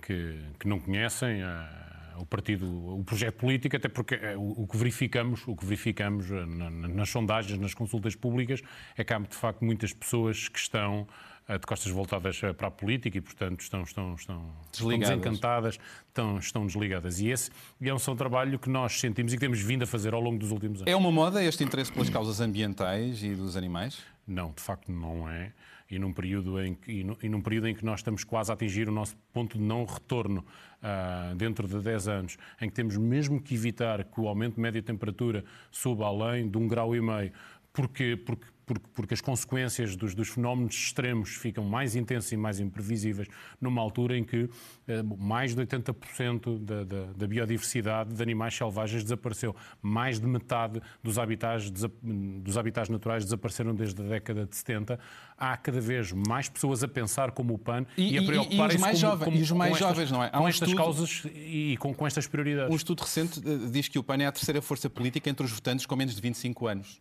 que, 0.06 0.40
que 0.60 0.68
não 0.68 0.80
conhecem 0.80 1.42
ah, 1.44 2.16
o 2.20 2.26
partido, 2.26 2.66
o 3.00 3.04
projeto 3.04 3.36
político, 3.36 3.76
até 3.76 3.88
porque 3.88 4.16
eh, 4.16 4.36
o, 4.38 4.68
que 4.68 4.76
verificamos, 4.78 5.48
o 5.48 5.56
que 5.56 5.66
verificamos 5.66 6.30
eh, 6.32 6.46
na- 6.46 6.70
na- 6.70 6.88
nas 6.88 7.10
sondagens, 7.10 7.60
nas 7.60 7.74
consultas 7.74 8.16
públicas, 8.16 8.62
é 8.98 9.04
que 9.04 9.14
há 9.14 9.20
de 9.20 9.36
facto 9.36 9.64
muitas 9.64 9.94
pessoas 9.94 10.48
que 10.48 10.58
estão 10.60 11.08
de 11.54 11.66
costas 11.66 11.92
voltadas 11.92 12.42
ah, 12.44 12.54
para 12.54 12.68
a 12.68 12.72
política 12.72 13.18
e, 13.18 13.22
portanto, 13.22 13.62
estão, 13.62 13.84
estão, 13.84 14.16
estão, 14.16 14.36
estão 14.36 14.54
Desligadas. 14.72 15.10
desencantadas, 15.10 15.80
estão, 16.08 16.38
estão 16.38 16.66
desligadas. 16.66 17.20
E 17.20 17.30
esse 17.30 17.50
é 17.82 17.94
um, 17.94 18.00
só 18.00 18.12
um 18.12 18.16
trabalho 18.16 18.60
que 18.60 18.70
nós 18.70 19.00
sentimos 19.00 19.32
e 19.32 19.38
que 19.38 19.40
temos 19.40 19.62
vindo 19.62 19.84
a 19.84 19.88
fazer 19.88 20.14
ao 20.14 20.20
longo 20.20 20.38
dos 20.38 20.52
últimos 20.52 20.82
anos. 20.82 20.92
É 20.92 20.96
uma 20.96 21.12
moda 21.12 21.42
este 21.44 21.64
interesse 21.64 21.92
pelas 21.92 22.10
causas 22.10 22.42
ambientais 22.42 23.24
e 23.24 23.34
dos 23.34 23.56
animais? 23.56 24.00
Não, 24.28 24.52
de 24.52 24.62
facto 24.62 24.92
não 24.92 25.30
é. 25.30 25.54
E 25.90 25.98
num 25.98 26.12
período 26.12 26.62
em 26.62 26.74
que, 26.74 27.06
e 27.22 27.30
num, 27.30 27.42
período 27.42 27.70
em 27.70 27.74
que 27.74 27.86
nós 27.86 28.02
estamos 28.02 28.26
quase 28.26 28.52
a 28.52 28.54
atingir 28.54 28.90
o 28.90 28.92
nosso 28.92 29.16
ponto 29.32 29.58
de 29.58 29.64
não 29.64 29.86
retorno 29.86 30.46
ah, 30.84 31.34
dentro 31.38 31.66
de 31.66 31.80
10 31.80 32.08
anos, 32.10 32.38
em 32.62 32.68
que 32.68 32.76
temos 32.76 32.98
mesmo 32.98 33.42
que 33.42 33.56
evitar 33.56 34.04
que 34.04 34.20
o 34.20 34.28
aumento 34.28 34.56
de 34.56 34.62
média 34.62 34.82
temperatura 34.82 35.46
suba 35.72 36.06
além 36.06 36.50
de 36.50 36.58
um 36.58 36.68
grau 36.68 36.94
e 36.94 37.00
meio, 37.00 37.32
porque, 37.78 38.18
porque, 38.26 38.46
porque, 38.66 38.86
porque 38.96 39.14
as 39.14 39.22
consequências 39.22 39.96
dos, 39.96 40.16
dos 40.16 40.30
fenómenos 40.30 40.74
extremos 40.74 41.30
ficam 41.30 41.64
mais 41.64 41.96
intensas 41.96 42.32
e 42.32 42.36
mais 42.36 42.60
imprevisíveis, 42.60 43.28
numa 43.62 43.80
altura 43.80 44.18
em 44.18 44.24
que 44.24 44.50
eh, 44.88 45.04
mais 45.20 45.54
de 45.54 45.62
80% 45.62 46.58
da, 46.60 46.84
da, 46.84 47.06
da 47.16 47.28
biodiversidade 47.28 48.16
de 48.16 48.22
animais 48.24 48.56
selvagens 48.56 49.04
desapareceu. 49.04 49.56
Mais 49.80 50.20
de 50.20 50.26
metade 50.26 50.82
dos 51.04 51.20
habitats, 51.20 51.70
dos 51.70 52.58
habitats 52.58 52.90
naturais 52.90 53.24
desapareceram 53.24 53.76
desde 53.76 54.02
a 54.02 54.06
década 54.06 54.48
de 54.48 54.56
70. 54.56 55.00
Há 55.38 55.56
cada 55.56 55.80
vez 55.80 56.12
mais 56.12 56.50
pessoas 56.50 56.84
a 56.84 56.88
pensar 56.88 57.32
como 57.32 57.54
o 57.54 57.58
PAN 57.60 57.86
E- 57.96 58.16
e, 58.16 58.18
a 58.18 58.24
preocuparem-se 58.24 58.84
como- 58.84 58.96
jovens- 58.98 59.26
como- 59.26 59.38
e 59.38 59.42
os 59.44 59.52
mais 59.52 59.70
com 59.70 59.76
estas- 59.78 59.90
jovens, 59.90 60.12
não 60.12 60.24
é? 60.24 60.28
Há 60.28 60.32
Com 60.40 60.44
um 60.46 60.48
estas 60.48 60.68
estudo- 60.68 60.84
causas 60.84 61.24
e 61.36 61.78
com, 61.80 61.94
com 61.94 62.08
estas 62.08 62.26
prioridades. 62.26 62.74
Um 62.74 62.76
estudo 62.76 63.02
recente 63.02 63.40
eh, 63.46 63.70
diz 63.72 63.88
que 63.88 64.00
o 64.00 64.04
PAN 64.04 64.18
é 64.18 64.26
a 64.26 64.32
terceira 64.32 64.64
força 64.64 64.90
política 64.90 65.30
entre 65.30 65.46
os 65.46 65.52
votantes 65.52 65.86
com 65.86 65.96
menos 65.96 66.16
de 66.16 66.22
25 66.22 66.68
anos. 66.68 67.00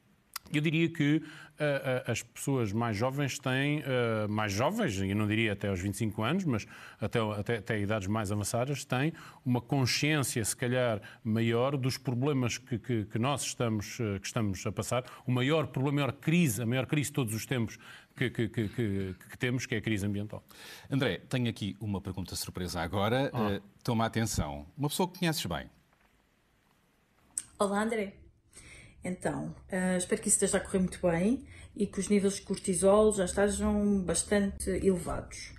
Eu 0.53 0.61
diria 0.61 0.89
que 0.89 1.23
ah, 1.59 2.03
ah, 2.07 2.13
as 2.13 2.23
pessoas 2.23 2.73
mais 2.73 2.97
jovens 2.97 3.39
têm, 3.39 3.83
ah, 3.85 4.27
mais 4.29 4.53
jovens, 4.53 4.97
e 4.99 5.15
não 5.15 5.27
diria 5.27 5.53
até 5.55 5.69
aos 5.69 5.81
25 5.81 6.23
anos, 6.23 6.45
mas 6.45 6.67
até, 7.01 7.19
até, 7.19 7.57
até 7.59 7.81
idades 7.81 8.07
mais 8.09 8.31
avançadas, 8.31 8.85
têm 8.85 9.13
uma 9.45 9.61
consciência, 9.61 10.45
se 10.45 10.55
calhar, 10.57 11.01
maior 11.25 11.77
dos 11.77 11.99
problemas 11.99 12.59
que, 12.59 12.79
que, 12.79 13.05
que 13.07 13.19
nós 13.19 13.43
estamos, 13.43 13.99
ah, 14.01 14.19
que 14.21 14.27
estamos 14.27 14.65
a 14.67 14.73
passar. 14.73 15.05
O 15.27 15.33
maior 15.33 15.67
problema, 15.67 16.03
a 16.03 16.07
maior 16.07 16.13
crise, 16.13 16.63
a 16.63 16.67
maior 16.67 16.87
crise 16.87 17.11
de 17.11 17.15
todos 17.15 17.35
os 17.35 17.45
tempos 17.47 17.79
que, 18.17 18.31
que, 18.31 18.49
que, 18.49 18.69
que- 18.69 19.15
que 19.31 19.39
temos, 19.39 19.67
que 19.67 19.75
é 19.75 19.79
a 19.79 19.81
crise 19.83 20.07
ambiental. 20.07 20.43
André, 20.91 21.19
tenho 21.29 21.49
aqui 21.51 21.77
uma 21.81 22.01
pergunta 22.01 22.35
surpresa 22.37 22.81
agora. 22.81 23.31
Eh, 23.35 23.61
toma 23.85 24.07
atenção. 24.07 24.67
Uma 24.77 24.89
pessoa 24.89 25.07
que 25.11 25.19
conheces 25.19 25.45
bem. 25.45 25.69
Olá, 27.59 27.83
André. 27.83 28.15
Então, 29.07 29.55
ah, 29.71 29.97
espero 29.97 30.21
que 30.21 30.27
isso 30.27 30.37
esteja 30.37 30.57
a 30.57 30.61
correr 30.61 30.81
muito 30.81 30.99
bem 31.01 31.47
e 31.77 31.87
que 31.87 32.01
os 32.01 32.09
níveis 32.09 32.35
de 32.35 32.43
cortisol 32.43 33.13
já 33.13 33.25
estejam 33.25 34.01
bastante 34.01 34.69
elevados. 34.69 35.53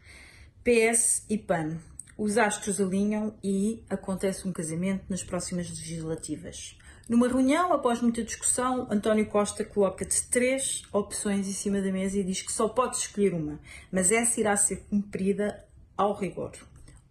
PS 0.65 1.23
e 1.29 1.37
PAN. 1.37 1.77
Os 2.17 2.37
astros 2.37 2.81
alinham 2.81 3.37
e 3.41 3.85
acontece 3.89 4.45
um 4.45 4.51
casamento 4.51 5.05
nas 5.07 5.23
próximas 5.23 5.69
legislativas. 5.69 6.77
Numa 7.07 7.29
reunião, 7.29 7.71
após 7.71 8.01
muita 8.01 8.21
discussão, 8.21 8.85
António 8.91 9.27
Costa 9.27 9.63
coloca-te 9.63 10.27
três 10.27 10.83
opções 10.91 11.47
em 11.47 11.53
cima 11.53 11.81
da 11.81 11.89
mesa 11.89 12.17
e 12.17 12.23
diz 12.23 12.41
que 12.41 12.51
só 12.51 12.67
podes 12.67 12.99
escolher 12.99 13.33
uma, 13.33 13.61
mas 13.89 14.11
essa 14.11 14.41
irá 14.41 14.57
ser 14.57 14.83
cumprida 14.89 15.63
ao 15.95 16.13
rigor. 16.13 16.51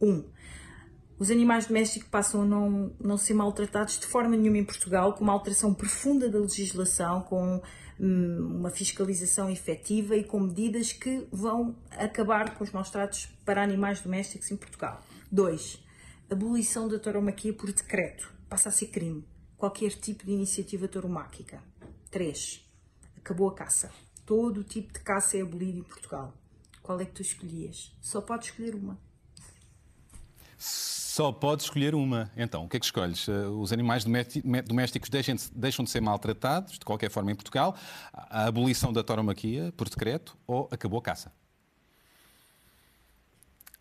1. 0.02 0.06
Um, 0.06 0.24
os 1.18 1.30
animais 1.30 1.66
domésticos 1.66 2.08
passam 2.08 2.42
a 2.42 2.44
não, 2.44 2.92
não 3.00 3.16
ser 3.16 3.32
maltratados 3.32 3.98
de 3.98 4.06
forma 4.06 4.36
nenhuma 4.36 4.58
em 4.58 4.64
Portugal, 4.64 5.14
com 5.14 5.24
uma 5.24 5.32
alteração 5.32 5.72
profunda 5.72 6.28
da 6.28 6.38
legislação, 6.38 7.22
com 7.22 7.62
hum, 7.98 8.56
uma 8.58 8.70
fiscalização 8.70 9.48
efetiva 9.48 10.14
e 10.14 10.24
com 10.24 10.40
medidas 10.40 10.92
que 10.92 11.26
vão 11.32 11.74
acabar 11.90 12.54
com 12.54 12.64
os 12.64 12.70
maus 12.70 12.90
tratos 12.90 13.26
para 13.44 13.62
animais 13.62 14.00
domésticos 14.00 14.50
em 14.50 14.56
Portugal. 14.56 15.02
2. 15.32 15.82
Abolição 16.30 16.86
da 16.86 16.98
tauromaquia 16.98 17.52
por 17.52 17.72
decreto. 17.72 18.30
Passa 18.48 18.68
a 18.68 18.72
ser 18.72 18.88
crime. 18.88 19.24
Qualquer 19.56 19.92
tipo 19.92 20.26
de 20.26 20.32
iniciativa 20.32 20.86
tauromáquica. 20.86 21.62
3. 22.10 22.62
Acabou 23.16 23.48
a 23.48 23.54
caça. 23.54 23.90
Todo 24.26 24.60
o 24.60 24.64
tipo 24.64 24.92
de 24.92 25.00
caça 25.00 25.38
é 25.38 25.40
abolido 25.40 25.78
em 25.78 25.82
Portugal. 25.82 26.34
Qual 26.82 27.00
é 27.00 27.06
que 27.06 27.12
tu 27.12 27.22
escolhias? 27.22 27.96
Só 28.02 28.20
podes 28.20 28.48
escolher 28.48 28.74
uma. 28.74 29.05
Só 30.58 31.32
podes 31.32 31.66
escolher 31.66 31.94
uma. 31.94 32.30
Então, 32.36 32.64
o 32.64 32.68
que 32.68 32.76
é 32.76 32.80
que 32.80 32.86
escolhes? 32.86 33.28
Eh, 33.28 33.46
Os 33.48 33.72
animais 33.72 34.04
domésticos 34.66 35.08
deixem 35.10 35.34
de- 35.34 35.50
deixam 35.54 35.84
de 35.84 35.90
ser 35.90 36.00
maltratados, 36.00 36.78
de 36.78 36.84
qualquer 36.84 37.10
forma, 37.10 37.30
em 37.32 37.34
Portugal, 37.34 37.76
a 38.12 38.46
abolição 38.46 38.92
da 38.92 39.02
tauromaquia 39.02 39.72
por 39.76 39.88
decreto 39.88 40.36
ou 40.46 40.68
acabou 40.70 40.98
a 40.98 41.02
caça? 41.02 41.32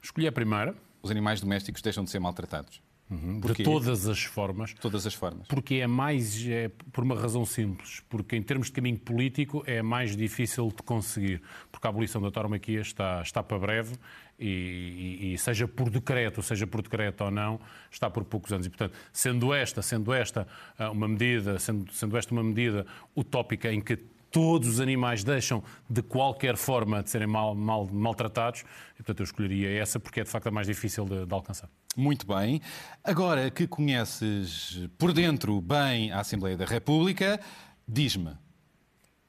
Escolhi 0.01 0.27
a 0.27 0.31
primeira. 0.31 0.75
Os 1.01 1.11
animais 1.11 1.39
domésticos 1.41 1.81
deixam 1.81 2.03
de 2.03 2.09
ser 2.09 2.19
maltratados. 2.19 2.81
De 3.07 3.39
Porquê? 3.39 3.63
todas 3.63 4.07
as 4.07 4.23
formas. 4.23 4.73
Todas 4.81 5.05
as 5.05 5.13
formas. 5.13 5.47
Porque 5.47 5.75
é 5.75 5.85
mais, 5.85 6.43
é 6.47 6.69
por 6.91 7.03
uma 7.03 7.13
razão 7.15 7.45
simples, 7.45 8.01
porque 8.09 8.35
em 8.35 8.41
termos 8.41 8.67
de 8.67 8.73
caminho 8.73 8.97
político 8.97 9.63
é 9.67 9.81
mais 9.83 10.15
difícil 10.17 10.69
de 10.69 10.81
conseguir, 10.81 11.39
porque 11.71 11.85
a 11.85 11.89
abolição 11.91 12.19
da 12.19 12.31
tauromaquia 12.31 12.81
está, 12.81 13.21
está 13.21 13.43
para 13.43 13.59
breve 13.59 13.95
e, 14.39 15.19
e- 15.21 15.33
e 15.33 15.37
seja 15.37 15.67
por 15.67 15.89
decreto, 15.91 16.41
seja 16.41 16.65
por 16.65 16.81
decreto 16.81 17.23
ou 17.25 17.29
não, 17.31 17.59
está 17.91 18.09
por 18.09 18.23
poucos 18.23 18.51
anos. 18.51 18.65
E, 18.65 18.69
portanto, 18.71 18.97
sendo 19.13 19.53
esta, 19.53 19.83
sendo 19.83 20.11
esta 20.11 20.47
ah, 20.77 20.89
uma 20.89 21.07
medida, 21.07 21.59
sendo, 21.59 21.91
sendo 21.93 22.17
esta 22.17 22.31
uma 22.33 22.43
medida 22.43 22.87
utópica 23.15 23.71
em 23.71 23.81
que 23.81 23.97
todos 24.31 24.67
os 24.67 24.79
animais 24.81 25.23
deixam 25.23 25.63
de 25.87 26.01
qualquer 26.01 26.57
forma 26.57 27.03
de 27.03 27.09
serem 27.11 27.27
mal, 27.27 27.53
mal, 27.53 27.85
maltratados, 27.87 28.61
e, 28.95 28.97
portanto 28.97 29.19
eu 29.19 29.23
escolheria 29.25 29.69
essa 29.79 29.99
porque 29.99 30.21
é 30.21 30.23
de 30.23 30.29
facto 30.29 30.47
a 30.47 30.51
mais 30.51 30.65
difícil 30.65 31.05
de- 31.05 31.25
de 31.27 31.33
alcançar. 31.33 31.69
Muito 31.95 32.27
bem. 32.27 32.61
Agora 33.03 33.49
que 33.49 33.65
conheces 33.65 34.81
por 34.97 35.13
dentro 35.13 35.61
bem 35.61 36.11
a 36.11 36.19
Assembleia 36.19 36.57
da 36.57 36.65
República, 36.65 37.39
diz-me, 37.87 38.31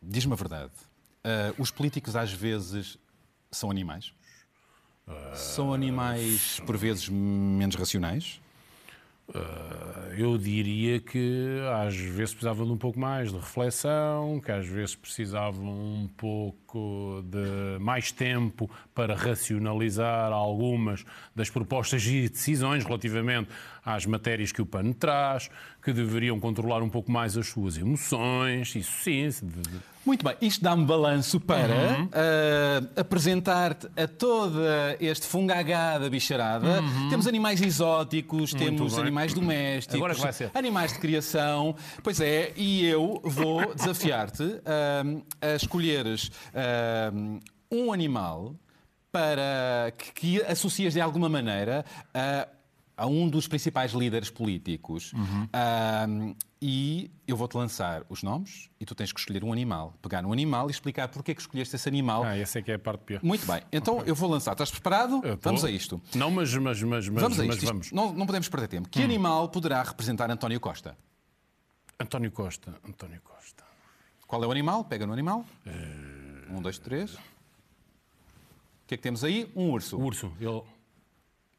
diz-me 0.02 0.33
a 0.33 0.37
verdade. 0.37 0.72
ah, 1.24 1.55
os 1.59 1.70
políticos 1.70 2.16
às 2.16 2.33
vezes 2.33 2.98
são 3.50 3.70
animais? 3.70 4.12
São 5.35 5.72
animais 5.72 6.61
por 6.66 6.76
vezes 6.76 7.09
menos 7.09 7.76
racionais? 7.76 8.40
Uh, 9.28 10.12
eu 10.16 10.38
diria 10.38 11.00
que 11.00 11.58
às 11.84 11.96
vezes 11.96 12.32
precisavam 12.32 12.64
de 12.64 12.72
um 12.72 12.76
pouco 12.76 12.98
mais 12.98 13.32
de 13.32 13.36
reflexão, 13.36 14.40
que 14.40 14.52
às 14.52 14.66
vezes 14.66 14.94
precisavam 14.94 15.64
um 15.64 16.08
pouco 16.16 17.22
de 17.24 17.78
mais 17.80 18.12
tempo 18.12 18.70
para 18.94 19.16
racionalizar 19.16 20.32
algumas 20.32 21.04
das 21.34 21.50
propostas 21.50 22.06
e 22.06 22.28
decisões 22.28 22.84
relativamente 22.84 23.50
às 23.84 24.06
matérias 24.06 24.52
que 24.52 24.62
o 24.62 24.66
PAN 24.66 24.92
traz, 24.92 25.50
que 25.82 25.92
deveriam 25.92 26.38
controlar 26.38 26.82
um 26.82 26.88
pouco 26.88 27.10
mais 27.10 27.36
as 27.36 27.48
suas 27.48 27.76
emoções, 27.76 28.76
isso 28.76 29.02
sim. 29.02 29.28
Muito 30.07 30.25
bem, 30.25 30.37
isto 30.40 30.62
dá-me 30.62 30.85
balanço 30.85 31.40
para 31.40 31.75
Uhum. 31.75 32.09
ah, 32.12 33.01
apresentar-te 33.01 33.88
a 34.01 34.07
toda 34.07 34.97
este 35.01 35.27
fungagá 35.27 35.99
da 35.99 36.09
bicharada. 36.09 36.83
Temos 37.11 37.27
animais 37.27 37.61
exóticos, 37.61 38.53
Uhum. 38.53 38.59
Muito 38.61 38.77
temos 38.77 38.92
bem. 38.95 39.03
animais 39.03 39.35
domésticos, 39.35 39.97
Agora 39.97 40.14
vai 40.14 40.33
ser. 40.33 40.51
animais 40.55 40.92
de 40.92 40.99
criação. 41.01 41.75
Pois 42.03 42.21
é, 42.21 42.53
e 42.57 42.87
eu 42.87 43.21
vou 43.25 43.62
desafiar-te 43.75 44.45
ah, 44.64 45.03
a 45.53 45.57
escolheres 45.57 46.31
ah, 46.55 47.11
um 47.71 47.92
animal 47.92 48.55
para 49.11 49.92
que, 49.97 50.12
que 50.12 50.42
associas 50.45 50.92
de 50.95 51.01
alguma 51.01 51.29
maneira 51.29 51.85
a, 52.14 52.47
a 52.96 53.06
um 53.06 53.28
dos 53.28 53.46
principais 53.46 53.92
líderes 53.92 54.30
políticos. 54.30 55.12
Uhum. 55.12 56.35
E 56.62 57.11
eu 57.28 57.37
vou-te 57.37 57.54
lançar 57.56 58.02
os 58.09 58.22
nomes 58.22 58.70
e 58.80 58.87
tu 58.87 58.94
tens 58.94 59.12
que 59.12 59.20
escolher 59.20 59.44
um 59.44 59.52
animal. 59.52 59.92
Pegar 60.00 60.24
um 60.24 60.32
animal 60.32 60.68
e 60.68 60.70
explicar 60.70 61.06
porque 61.09 61.32
é 61.32 61.35
que 61.35 61.40
escolheste 61.40 61.76
esse 61.76 61.87
animal. 61.88 62.24
Ah, 62.24 62.37
essa 62.37 62.59
é 62.59 62.62
que 62.62 62.70
é 62.72 62.74
a 62.74 62.78
parte 62.78 63.00
pior. 63.04 63.20
Muito 63.22 63.46
bem, 63.46 63.61
então 63.70 64.00
eu 64.06 64.14
vou 64.14 64.30
lançar. 64.30 64.52
Estás 64.52 64.70
preparado? 64.70 65.20
Vamos 65.42 65.64
a 65.64 65.70
isto. 65.70 66.00
Não, 66.14 66.30
mas, 66.30 66.52
mas, 66.54 66.82
mas, 66.82 67.09
mas 67.09 67.22
vamos 67.22 67.38
a 67.38 67.44
isto. 67.44 67.54
Isto- 67.59 67.66
vamos. 67.66 67.92
Não, 67.92 68.12
não 68.14 68.24
podemos 68.24 68.48
perder 68.48 68.68
tempo. 68.68 68.88
Que 68.88 69.02
animal 69.02 69.48
poderá 69.50 69.82
representar 69.82 70.30
António 70.30 70.59
Costa? 70.59 70.96
António 72.00 72.30
Costa, 72.32 72.74
António 72.88 73.20
Costa. 73.22 73.64
Qual 74.26 74.42
é 74.42 74.46
o 74.46 74.50
animal? 74.50 74.85
Pega 74.85 75.06
no 75.06 75.12
animal. 75.12 75.44
Um, 76.50 76.61
dois, 76.62 76.78
três. 76.78 77.14
O 77.14 77.18
que 78.87 78.94
é 78.94 78.96
que 78.96 79.02
temos 79.02 79.22
aí? 79.24 79.50
Um 79.54 79.70
urso. 79.70 79.96
O 79.98 80.02
urso, 80.04 80.32
ele, 80.40 80.62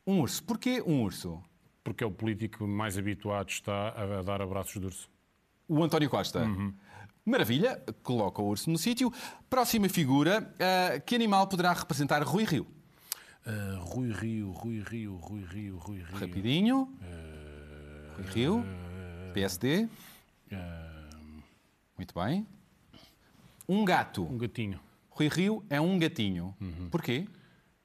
Um 0.08 0.22
urso. 0.22 0.44
Porquê 0.44 0.82
um 0.82 1.04
urso? 1.04 1.44
porque 1.88 2.04
é 2.04 2.08
o 2.08 2.12
político 2.12 2.68
mais 2.68 2.98
habituado 2.98 3.48
está 3.48 3.94
a, 3.96 4.22
dar 4.22 4.42
abraços 4.42 4.74
de 4.74 4.86
urso. 4.86 5.10
O 5.70 5.82
António 5.82 6.10
Costa. 6.10 6.46
Maravilha, 7.24 7.82
coloca 8.04 8.42
o 8.42 8.48
urso 8.50 8.70
no 8.70 8.78
sítio. 8.78 9.10
Próxima 9.50 9.88
figura. 9.88 10.54
ah, 10.60 11.00
que 11.00 11.16
animal 11.16 11.48
poderá 11.48 11.72
representar 11.72 12.22
Rui 12.24 12.44
Rio? 12.44 12.68
Ah, 13.46 13.78
Rui 13.80 14.12
Rio, 14.12 14.52
Rui 14.52 14.84
Rio, 14.86 15.16
Rui 15.16 15.46
Rio, 15.46 15.78
Rui 15.78 16.00
Rio. 16.00 16.20
Rapidinho. 16.20 16.94
Rui 18.18 18.26
Rio. 18.34 18.66
PSD. 19.34 19.88
Muito 21.98 22.14
bem. 22.14 22.46
Um 23.68 23.86
gato. 23.86 24.24
Um 24.26 24.38
gatinho. 24.38 24.78
Rui 25.10 25.30
Rio 25.30 25.64
é 25.70 25.80
um 25.80 25.98
gatinho. 25.98 26.54
Porquê? 26.92 27.26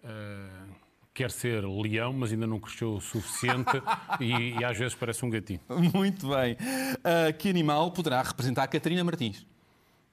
Ah, 0.03 0.67
quer 1.15 1.31
ser 1.31 1.65
leão, 1.65 2.13
mas 2.13 2.33
ainda 2.33 2.47
não 2.47 2.59
cresceu 2.59 2.95
o 2.95 3.01
suficiente 3.01 3.71
e, 4.21 4.59
e 4.59 4.65
às 4.65 4.77
vezes 4.79 4.95
parece 4.95 5.25
um 5.25 5.31
gatinho. 5.31 5.61
Muito 5.95 6.29
bem. 6.29 6.57
Ah, 7.05 7.33
que 7.33 7.49
animal 7.49 7.91
poderá 7.93 8.23
representar 8.23 8.67
Catarina 8.69 9.05
Martins? 9.05 9.47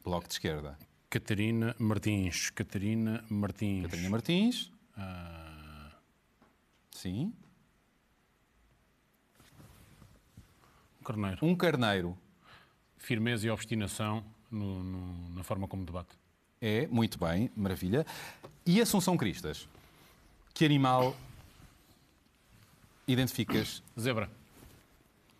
Bloco 0.03 0.27
de 0.27 0.33
esquerda. 0.33 0.77
Catarina 1.09 1.75
Martins. 1.79 2.49
Catarina 2.51 3.23
Martins. 3.29 3.83
Catarina 3.83 4.09
Martins. 4.09 4.71
Ah, 4.97 5.91
Sim. 6.91 7.33
um 10.99 11.03
carneiro. 11.03 11.37
Um 11.41 11.55
carneiro. 11.55 12.17
Firmeza 12.97 13.47
e 13.47 13.49
obstinação 13.49 14.23
no- 14.51 14.83
no- 14.83 15.29
na 15.35 15.43
forma 15.43 15.67
como 15.67 15.85
debate. 15.85 16.09
É, 16.61 16.85
muito 16.87 17.17
bem, 17.17 17.49
maravilha. 17.55 18.05
E 18.65 18.81
Assunção 18.81 19.15
Cristas? 19.15 19.67
Que 20.53 20.65
animal 20.65 21.15
identificas? 23.07 23.81
Zebra. 23.99 24.29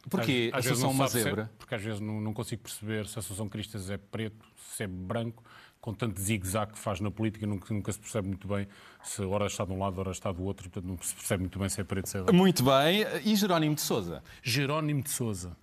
Porquê 0.10 0.50
Às- 0.54 0.60
às 0.60 0.66
vezes 0.66 0.84
Assunção 0.84 0.88
não 0.88 0.96
uma 0.96 1.06
é- 1.06 1.08
zebra? 1.24 1.52
porque 1.58 1.76
às 1.76 1.82
vezes 1.82 2.00
não, 2.00 2.20
não 2.22 2.34
consigo 2.34 2.62
perceber 2.64 3.06
se 3.08 3.18
a 3.18 3.20
Assunção 3.20 3.48
Cristas 3.50 3.90
é 3.90 3.98
preto, 3.98 4.46
se 4.76 4.84
é 4.84 4.88
branco, 4.88 5.44
com 5.82 5.94
tanto 5.94 6.20
zigue-zague 6.20 6.74
que 6.74 6.80
faz 6.80 7.00
na 7.00 7.12
política, 7.12 7.46
nunca, 7.46 7.74
nunca 7.74 7.92
se 7.92 8.00
percebe 8.00 8.28
muito 8.28 8.48
bem 8.48 8.68
se 9.04 9.22
ora 9.22 9.46
está 9.46 9.64
de 9.66 9.72
um 9.72 9.80
lado, 9.80 10.00
ora 10.00 10.12
está 10.12 10.32
do 10.32 10.44
outro, 10.44 10.68
e, 10.68 10.70
portanto 10.70 10.90
não 10.90 11.02
se 11.02 11.14
percebe 11.16 11.42
muito 11.42 11.60
bem 11.60 11.70
se 11.70 11.80
é 11.80 11.84
preto, 11.84 12.08
se 12.10 12.18
é 12.18 12.22
branco. 12.22 12.36
Muito 12.36 12.64
bem. 12.64 13.02
E 13.24 13.36
Jerónimo 13.36 13.76
de 13.76 13.82
Souza? 13.82 14.24
Jerónimo 14.42 15.02
de 15.04 15.10
Souza. 15.10 15.56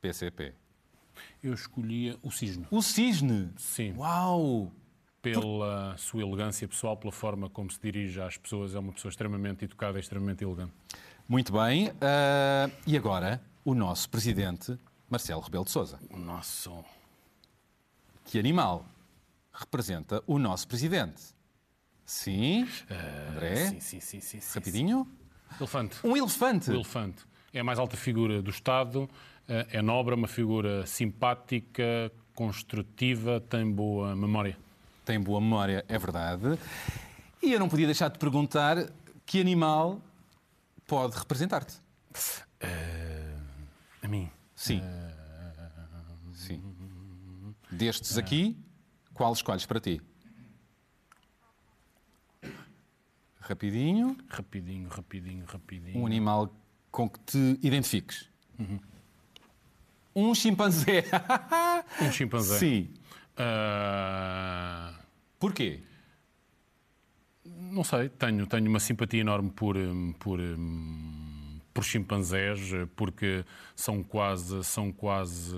PCP. 0.00 0.54
Eu 1.42 1.52
escolhia 1.54 2.16
o 2.22 2.30
cisne. 2.30 2.66
O 2.70 2.80
cisne? 2.80 3.50
Sim. 3.56 3.94
Uau! 3.96 4.70
Pela 5.20 5.96
sua 5.96 6.22
elegância 6.22 6.66
pessoal, 6.68 6.96
pela 6.96 7.12
forma 7.12 7.50
como 7.50 7.70
se 7.70 7.80
dirige 7.80 8.20
às 8.20 8.36
pessoas, 8.36 8.74
é 8.74 8.78
uma 8.78 8.92
pessoa 8.92 9.10
extremamente 9.10 9.64
educada 9.64 9.98
e 9.98 10.00
extremamente 10.00 10.44
elegante. 10.44 10.72
Muito 11.28 11.52
bem. 11.52 11.90
Ah, 12.00 12.70
e 12.86 12.96
agora, 12.96 13.42
o 13.64 13.74
nosso 13.74 14.08
presidente, 14.08 14.78
Marcelo 15.10 15.40
Rebelo 15.40 15.64
de 15.64 15.70
Souza. 15.70 15.98
O 16.10 16.16
nosso. 16.18 16.84
Que 18.24 18.38
animal 18.38 18.86
representa 19.52 20.22
o 20.26 20.38
nosso 20.38 20.68
presidente? 20.68 21.22
Sim. 22.04 22.66
André? 23.30 23.56
Sim, 23.66 23.80
sim, 23.80 24.00
sim, 24.00 24.20
sim, 24.20 24.40
sim. 24.40 24.58
Rapidinho. 24.58 25.06
Elefante. 25.58 25.98
Um 26.04 26.16
elefante. 26.16 26.70
O 26.70 26.74
elefante. 26.74 27.26
É 27.52 27.60
a 27.60 27.64
mais 27.64 27.78
alta 27.78 27.96
figura 27.96 28.40
do 28.40 28.50
Estado, 28.50 29.08
eh, 29.48 29.66
é 29.72 29.82
nobre, 29.82 30.14
é 30.14 30.16
uma 30.16 30.28
figura 30.28 30.86
simpática, 30.86 32.12
construtiva, 32.34 33.40
tem 33.40 33.70
boa 33.70 34.14
memória. 34.14 34.56
Tem 35.08 35.18
boa 35.18 35.40
memória, 35.40 35.86
é 35.88 35.98
verdade. 35.98 36.58
E 37.42 37.50
eu 37.50 37.58
não 37.58 37.66
podia 37.66 37.86
deixar 37.86 38.10
de 38.10 38.18
perguntar 38.18 38.92
que 39.24 39.40
animal 39.40 40.02
pode 40.86 41.16
representar-te? 41.16 41.78
A 44.02 44.06
mim. 44.06 44.30
Sim. 44.54 44.82
Sim. 46.34 46.62
Destes 47.70 48.18
aqui, 48.18 48.54
qual 49.14 49.32
escolhes 49.32 49.64
para 49.64 49.80
ti? 49.80 49.98
Rapidinho. 53.40 54.14
Rapidinho, 54.28 54.90
rapidinho, 54.90 55.46
rapidinho. 55.46 55.98
Um 55.98 56.04
animal 56.04 56.54
com 56.90 57.08
que 57.08 57.18
te 57.20 57.58
identifiques. 57.62 58.28
Um 60.14 60.34
chimpanzé. 60.34 61.06
Um 61.98 62.12
chimpanzé. 62.12 62.58
Sim. 62.58 62.92
Ah, 63.38 64.94
Porquê? 65.38 65.82
não 67.44 67.84
sei, 67.84 68.08
tenho, 68.08 68.46
tenho 68.46 68.68
uma 68.68 68.80
simpatia 68.80 69.20
enorme 69.20 69.50
por, 69.50 69.76
hum, 69.76 70.12
por, 70.18 70.40
hum, 70.40 71.60
por 71.72 71.84
chimpanzés, 71.84 72.60
porque 72.96 73.44
são 73.76 74.02
quase, 74.02 74.64
são 74.64 74.90
quase, 74.92 75.54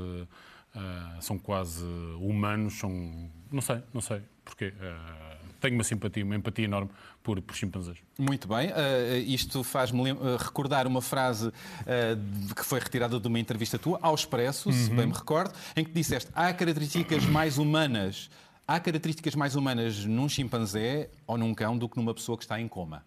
ah, 0.75 1.19
são 1.21 1.39
quase 1.39 1.85
humanos, 2.21 2.75
são, 2.75 3.31
não 3.51 3.61
sei, 3.63 3.83
não 3.95 4.01
sei 4.01 4.23
porquê. 4.51 4.73
Ah, 4.81 5.37
tenho 5.61 5.75
uma 5.75 5.85
simpatia, 5.85 6.25
uma 6.25 6.37
empatia 6.37 6.65
enorme 6.65 6.91
por, 7.23 7.41
por 7.43 7.55
chimpanzés. 7.55 7.99
Muito 8.19 8.49
bem. 8.49 8.71
Uh, 8.71 9.19
isto 9.27 9.63
faz-me 9.63 10.13
uh, 10.13 10.37
recordar 10.39 10.87
uma 10.87 11.03
frase 11.03 11.49
uh, 11.49 12.55
que 12.55 12.65
foi 12.65 12.81
retirada 12.81 13.21
de 13.21 13.27
uma 13.29 13.39
entrevista 13.39 13.79
tua, 13.79 13.99
ao 14.03 14.15
Expresso, 14.15 14.73
se 14.73 14.91
bem 14.91 15.07
me 15.07 15.13
recordo, 15.13 15.55
em 15.77 15.85
que 15.85 15.93
disseste 15.93 16.31
há 16.35 16.53
características 16.53 17.25
mais 17.27 17.59
humanas. 17.59 18.31
Há 18.67 18.79
características 18.79 19.35
mais 19.35 19.57
humanas 19.57 20.05
num 20.05 20.29
chimpanzé 20.29 21.11
ou 21.27 21.37
num 21.37 21.53
cão 21.55 21.77
do 21.77 21.89
que 21.89 21.97
numa 21.97 22.15
pessoa 22.15 22.39
que 22.39 22.45
está 22.45 22.61
em 22.61 22.69
coma. 22.69 23.05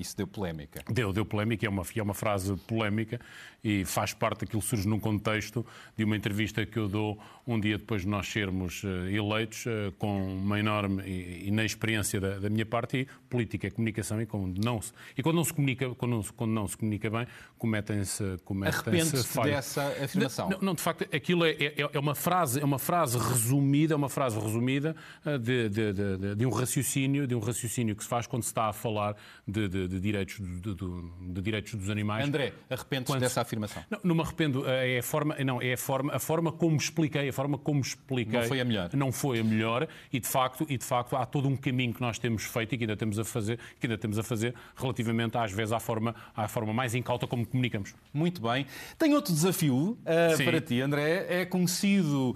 Isso 0.00 0.16
deu 0.16 0.26
polémica. 0.26 0.82
Deu, 0.90 1.12
deu 1.12 1.24
polémica, 1.24 1.66
é 1.66 1.68
uma, 1.68 1.82
é 1.94 2.02
uma 2.02 2.14
frase 2.14 2.56
polémica 2.66 3.20
e 3.62 3.84
faz 3.84 4.14
parte 4.14 4.40
daquilo 4.40 4.62
que 4.62 4.68
surge 4.68 4.88
num 4.88 4.98
contexto 4.98 5.64
de 5.96 6.02
uma 6.04 6.16
entrevista 6.16 6.64
que 6.64 6.78
eu 6.78 6.88
dou 6.88 7.20
um 7.46 7.60
dia 7.60 7.76
depois 7.76 8.02
de 8.02 8.08
nós 8.08 8.26
sermos 8.26 8.82
eh, 8.84 9.12
eleitos, 9.12 9.66
eh, 9.66 9.92
com 9.98 10.34
uma 10.38 10.58
enorme 10.58 11.02
e, 11.04 11.48
e 11.48 11.50
na 11.50 11.64
experiência 11.64 12.18
da, 12.20 12.38
da 12.38 12.48
minha 12.48 12.64
parte, 12.64 12.96
e 12.98 13.08
política 13.28 13.66
é 13.66 13.70
comunicação 13.70 14.20
e 14.22 14.24
quando 14.26 14.58
não 14.64 14.80
se, 14.80 14.92
e 15.16 15.22
quando 15.22 15.36
não 15.36 15.44
se 15.44 15.52
comunica, 15.52 15.94
quando 15.94 16.12
não, 16.12 16.22
se- 16.22 16.32
quando 16.32 16.50
não 16.52 16.66
se 16.66 16.76
comunica 16.76 17.10
bem, 17.10 17.26
cometem-se 17.58 18.38
cometem 18.44 18.74
Arrependes-te 18.80 19.28
falhas. 19.28 19.56
dessa 19.56 19.82
afirmação? 20.04 20.48
Não, 20.48 20.58
não, 20.60 20.74
de 20.74 20.80
facto, 20.80 21.02
aquilo 21.14 21.44
é, 21.44 21.50
é- 21.50 21.90
é 21.92 21.98
uma 21.98 22.14
frase, 22.14 22.60
é 22.60 22.64
uma 22.64 22.78
frase 22.78 23.18
resumida, 23.18 23.92
é 23.92 23.96
uma 23.96 24.08
frase 24.08 24.38
resumida 24.38 24.96
eh, 25.26 25.36
de, 25.38 25.68
de- 25.68 25.92
de- 25.92 26.16
de- 26.16 26.34
de 26.36 26.46
um 26.46 26.50
raciocínio, 26.50 27.26
de 27.26 27.34
um 27.34 27.40
raciocínio 27.40 27.94
que 27.94 28.02
se 28.02 28.08
faz 28.08 28.26
quando 28.26 28.42
se 28.42 28.48
está 28.48 28.68
a 28.68 28.72
falar 28.72 29.14
de, 29.46 29.68
de- 29.90 30.00
direitos, 30.00 30.36
de, 30.38 30.74
de- 30.74 31.42
direitos 31.42 31.74
dos 31.74 31.90
animais. 31.90 32.26
André, 32.26 32.52
arrependes-te 32.68 33.12
Quando- 33.12 33.20
dessa 33.20 33.40
afirmação? 33.40 33.82
Não, 33.90 33.98
não 34.04 34.14
me 34.14 34.22
arrependo. 34.22 34.64
É 34.68 34.98
a 34.98 35.02
forma, 35.02 35.34
não, 35.44 35.60
é 35.60 35.72
a 35.74 35.76
forma, 35.78 36.14
a 36.14 36.18
forma 36.18 36.52
como 36.52 36.76
expliquei, 36.76 37.28
a 37.28 37.32
forma 37.32 37.58
como 37.58 37.80
expliquei. 37.80 38.40
Não 38.40 38.46
foi 38.48 38.60
a 38.60 38.64
melhor. 38.64 38.90
Não 38.94 39.12
foi 39.12 39.40
a 39.40 39.44
melhor 39.44 39.88
e 40.12 40.20
de 40.20 40.26
facto, 40.28 40.66
e 40.68 40.76
de 40.78 40.84
facto 40.84 41.16
há 41.16 41.26
todo 41.26 41.48
um 41.48 41.56
caminho 41.56 41.92
que 41.94 42.00
nós 42.00 42.18
temos 42.18 42.44
feito 42.44 42.74
e 42.74 42.78
que 42.78 42.84
ainda 42.84 42.96
temos 42.96 43.18
a 43.18 43.24
fazer, 43.24 43.58
que 43.78 43.86
ainda 43.86 43.98
temos 43.98 44.18
a 44.18 44.22
fazer 44.22 44.54
relativamente 44.76 45.36
às 45.36 45.52
vezes 45.52 45.72
à 45.72 45.80
forma, 45.80 46.14
à 46.36 46.46
forma 46.48 46.72
mais 46.72 46.94
incauta 46.94 47.26
como 47.26 47.46
comunicamos. 47.46 47.94
Muito 48.12 48.40
bem. 48.40 48.66
Tenho 48.98 49.14
outro 49.16 49.32
desafio 49.32 49.98
uh, 50.00 50.44
para 50.44 50.60
ti, 50.60 50.80
André. 50.80 51.26
É 51.28 51.44
conhecido 51.44 52.30
uh, 52.30 52.34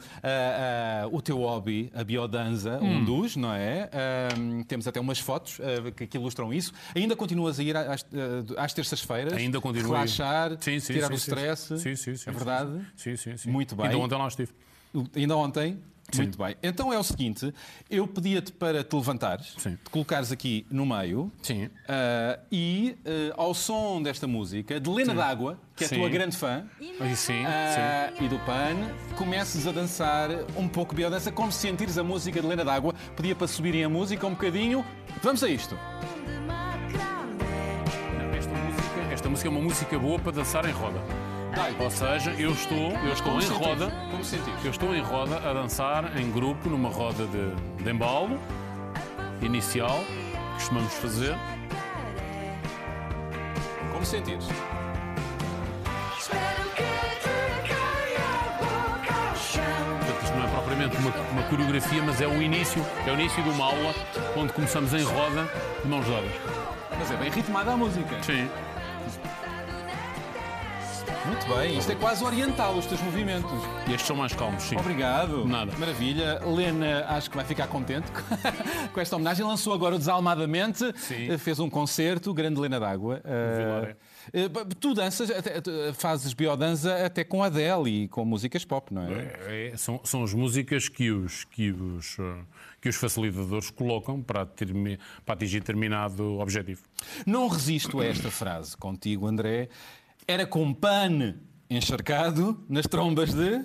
uh, 1.12 1.16
o 1.16 1.20
teu 1.22 1.38
hobby, 1.38 1.90
a 1.94 2.02
biodanza, 2.04 2.78
Hum. 2.82 2.98
um 2.98 3.04
dos, 3.04 3.36
não 3.36 3.52
é? 3.52 3.88
Temos 4.66 4.86
até 4.88 4.98
umas 5.00 5.18
fotos 5.18 5.58
que, 6.08 6.16
ilustram 6.16 6.52
isso. 6.52 6.72
Ainda 6.94 7.14
continuas 7.16 7.33
continuas 7.34 7.58
a 7.58 7.62
ir 7.62 7.76
às, 7.76 8.02
eh, 8.12 8.54
às 8.56 8.72
terças-feiras? 8.72 9.32
Ainda 9.34 9.60
continuo. 9.60 9.92
Relaxar, 9.92 10.56
Sim, 10.60 10.78
sim, 10.80 10.92
tirar 10.92 11.08
sim, 11.08 11.14
o 11.14 11.18
sim. 11.18 11.30
stress? 11.30 11.78
Sim, 11.78 11.78
sim, 11.78 11.96
sim, 11.96 12.10
É 12.12 12.16
sim, 12.16 12.30
verdade? 12.30 12.86
Sim, 12.96 13.16
sim, 13.16 13.36
sim. 13.36 13.50
Muito 13.50 13.74
bem. 13.74 13.86
Ainda 13.86 13.98
ontem 13.98 14.16
lá 14.16 14.28
estive. 14.28 14.52
Ainda 15.14 15.36
ontem? 15.36 15.78
Muito 16.14 16.36
bem. 16.38 16.54
Então 16.62 16.92
é 16.92 16.98
o 16.98 17.02
seguinte, 17.02 17.52
eu 17.90 18.06
pedia-te 18.06 18.52
para 18.52 18.84
te 18.84 18.94
levantares, 18.94 19.56
te 19.56 19.90
colocares 19.90 20.30
aqui 20.30 20.64
no 20.70 20.84
meio 20.84 21.32
Sim. 21.42 21.70
ah, 21.88 22.38
e 22.52 22.94
ah, 23.06 23.34
ao 23.42 23.54
som 23.54 24.02
desta 24.02 24.26
música, 24.26 24.78
de 24.78 24.88
Lena 24.90 25.12
Sim. 25.12 25.16
D'Água, 25.16 25.58
que 25.74 25.82
é 25.82 25.86
a 25.86 25.88
Sim. 25.88 25.96
tua 25.96 26.08
grande 26.10 26.36
fã, 26.36 26.66
E 26.78 27.16
sim, 27.16 27.42
ah, 27.46 28.12
e 28.20 28.28
do 28.28 28.38
PAN, 28.40 28.76
comeces 29.16 29.66
a 29.66 29.72
dançar 29.72 30.28
um 30.56 30.68
pouco 30.68 30.94
biodança, 30.94 31.32
como 31.32 31.50
se 31.50 31.60
sentires 31.60 31.96
a 31.96 32.04
música 32.04 32.38
de 32.40 32.46
Lena 32.46 32.64
D'Água. 32.64 32.94
Pedia 33.16 33.34
para 33.34 33.48
subirem 33.48 33.82
a 33.82 33.88
música 33.88 34.24
um 34.26 34.32
bocadinho. 34.32 34.84
Vamos 35.22 35.42
a 35.42 35.48
isto. 35.48 35.76
Música, 39.34 39.48
é 39.48 39.50
uma 39.50 39.60
música 39.60 39.98
boa 39.98 40.16
para 40.16 40.30
dançar 40.30 40.64
em 40.64 40.70
roda. 40.70 41.02
Ou 41.80 41.90
seja, 41.90 42.30
eu 42.38 42.52
estou, 42.52 42.92
eu 42.92 43.12
estou 43.12 43.32
como 43.32 43.42
em 43.42 43.48
roda. 43.48 43.90
Como 44.08 44.24
sentires? 44.24 44.64
Eu 44.64 44.70
estou 44.70 44.94
em 44.94 45.02
roda 45.02 45.38
a 45.38 45.52
dançar 45.52 46.16
em 46.16 46.30
grupo, 46.30 46.68
numa 46.68 46.88
roda 46.88 47.26
de, 47.26 47.82
de 47.82 47.90
embalo 47.90 48.38
inicial, 49.42 49.98
que 49.98 50.52
costumamos 50.54 50.94
fazer. 50.94 51.36
Como 53.90 54.06
sentires? 54.06 54.46
Portanto, 59.98 60.22
isto 60.22 60.36
não 60.36 60.44
é 60.44 60.48
propriamente 60.48 60.96
uma, 60.98 61.10
uma 61.32 61.42
coreografia, 61.50 62.02
mas 62.04 62.20
é 62.20 62.28
o 62.28 62.40
início, 62.40 62.86
é 63.04 63.10
o 63.10 63.14
início 63.14 63.42
de 63.42 63.48
uma 63.48 63.64
aula 63.64 63.92
onde 64.36 64.52
começamos 64.52 64.94
em 64.94 65.02
roda, 65.02 65.50
de 65.82 65.88
mãos 65.88 66.06
dadas. 66.06 66.30
Mas 66.96 67.10
é 67.10 67.16
bem 67.16 67.32
ritmada 67.32 67.72
a 67.72 67.76
música. 67.76 68.22
Sim. 68.22 68.48
Muito 71.26 71.46
bem, 71.56 71.78
isto 71.78 71.90
é 71.90 71.94
quase 71.94 72.22
oriental, 72.22 72.74
os 72.76 72.84
teus 72.84 73.00
movimentos. 73.00 73.50
E 73.88 73.92
estes 73.92 74.06
são 74.06 74.14
mais 74.14 74.34
calmos, 74.34 74.62
sim. 74.62 74.76
Obrigado. 74.76 75.46
Nada. 75.46 75.72
Maravilha. 75.78 76.38
Lena, 76.44 77.06
acho 77.08 77.30
que 77.30 77.36
vai 77.36 77.44
ficar 77.46 77.66
contente 77.66 78.06
com 78.92 79.00
esta 79.00 79.16
homenagem. 79.16 79.44
Lançou 79.44 79.72
agora 79.72 79.94
o 79.94 79.98
Desalmadamente, 79.98 80.92
Sim. 80.98 81.30
Eh, 81.30 81.38
fez 81.38 81.58
um 81.58 81.70
concerto, 81.70 82.34
grande 82.34 82.60
Lena 82.60 82.78
d'Água. 82.78 83.22
Eh, 83.24 84.48
tu 84.78 84.92
danças, 84.92 85.30
fazes 85.94 86.34
biodança 86.34 87.04
até 87.06 87.24
com 87.24 87.42
Adele 87.42 88.04
e 88.04 88.08
com 88.08 88.22
músicas 88.24 88.64
pop, 88.64 88.92
não 88.92 89.02
é? 89.02 89.12
É, 89.46 89.70
é, 89.72 89.76
são, 89.78 90.00
são 90.04 90.22
as 90.24 90.34
músicas 90.34 90.88
que 90.90 91.10
os, 91.10 91.44
que, 91.44 91.70
os, 91.70 92.16
que 92.82 92.88
os 92.90 92.96
facilitadores 92.96 93.70
colocam 93.70 94.20
para, 94.22 94.44
termi- 94.44 94.98
para 95.24 95.34
atingir 95.34 95.60
determinado 95.60 96.38
objetivo. 96.38 96.82
Não 97.26 97.48
resisto 97.48 98.00
a 98.00 98.06
esta 98.06 98.30
frase 98.30 98.76
contigo, 98.76 99.26
André. 99.26 99.68
Era 100.26 100.46
com 100.46 100.72
pan 100.72 101.34
encharcado 101.68 102.64
nas 102.68 102.86
trombas 102.86 103.34
de. 103.34 103.64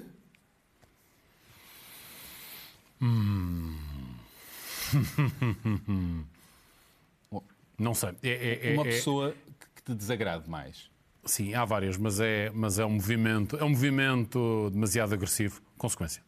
Não 7.77 7.93
sei. 7.93 8.09
É, 8.21 8.29
é- 8.29 8.71
é- 8.71 8.73
Uma 8.73 8.83
é- 8.83 8.91
pessoa 8.91 9.33
que 9.75 9.83
te 9.83 9.93
desagrade 9.95 10.49
mais. 10.49 10.89
Sim, 11.25 11.53
há 11.53 11.63
várias, 11.63 11.97
mas 11.97 12.19
é, 12.19 12.49
mas 12.53 12.79
é 12.79 12.85
um 12.85 12.91
movimento, 12.91 13.57
é 13.57 13.63
um 13.63 13.69
movimento 13.69 14.69
demasiado 14.71 15.13
agressivo. 15.13 15.61
Consequência. 15.77 16.21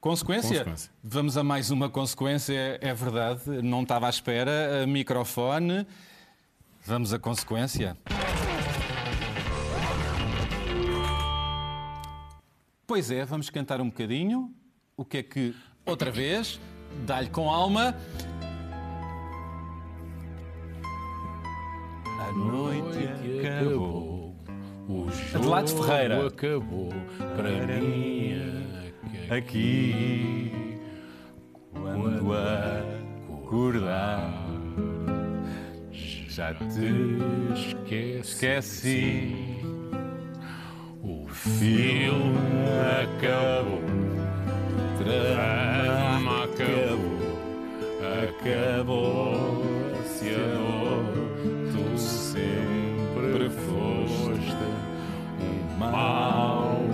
Consequência? 0.00 0.48
Consequência. 0.50 0.90
Vamos 1.02 1.36
a 1.36 1.44
mais 1.44 1.70
uma 1.70 1.90
consequência, 1.90 2.78
é 2.80 2.94
verdade. 2.94 3.42
Não 3.62 3.82
estava 3.82 4.06
à 4.06 4.10
espera. 4.10 4.86
Microfone. 4.86 5.86
Vamos 6.86 7.12
à 7.12 7.18
consequência. 7.18 7.96
Pois 12.90 13.08
é, 13.08 13.24
vamos 13.24 13.48
cantar 13.48 13.80
um 13.80 13.88
bocadinho. 13.88 14.52
O 14.96 15.04
que 15.04 15.18
é 15.18 15.22
que, 15.22 15.54
outra 15.86 16.10
vez, 16.10 16.58
dá-lhe 17.06 17.30
com 17.30 17.48
alma. 17.48 17.94
A 22.18 22.32
noite 22.32 23.46
acabou. 23.46 24.34
O 24.88 25.08
jogo 25.08 25.84
Ferreira. 25.84 26.26
acabou 26.26 26.88
para 27.36 27.80
mim 27.80 28.34
Aqui, 29.30 30.50
quando 31.72 32.32
acordar, 32.34 34.34
já 35.92 36.54
te 36.54 37.54
esqueci. 37.54 38.18
esqueci. 38.18 39.59
Filme 41.42 42.68
acabou. 43.00 43.80
Drama 44.98 46.44
acabou. 46.44 47.18
Acabou-se 48.68 50.28
a 50.34 50.36
dor. 50.58 51.04
Tu 51.72 51.84
sempre 51.98 53.48
foste 53.48 54.66
um 55.40 55.78
mau 55.78 56.84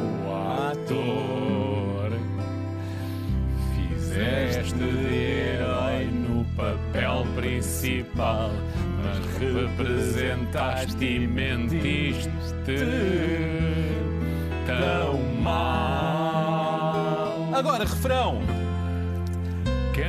ator. 0.71 2.11
Fizeste 3.75 4.85
herói 5.13 6.05
no 6.07 6.45
papel 6.55 7.27
principal, 7.35 8.53
mas 9.03 9.19
representaste 9.41 11.05
e 11.05 11.27
mentiste 11.27 12.31
refrão. 17.79 18.41
Quem 19.95 20.07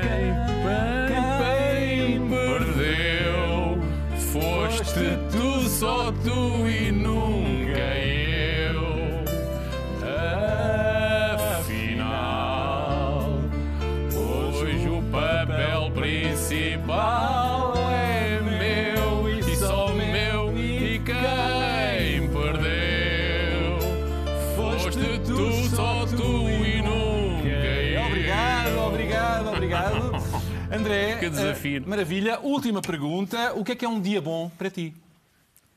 Eh, 31.65 31.80
maravilha. 31.82 32.39
Última 32.41 32.82
pergunta. 32.82 33.54
O 33.54 33.63
que 33.63 33.72
é 33.72 33.76
que 33.76 33.86
é 33.86 33.89
um 33.89 34.00
dia 34.02 34.22
bom 34.22 34.50
para 34.58 34.70
ti? 34.70 34.93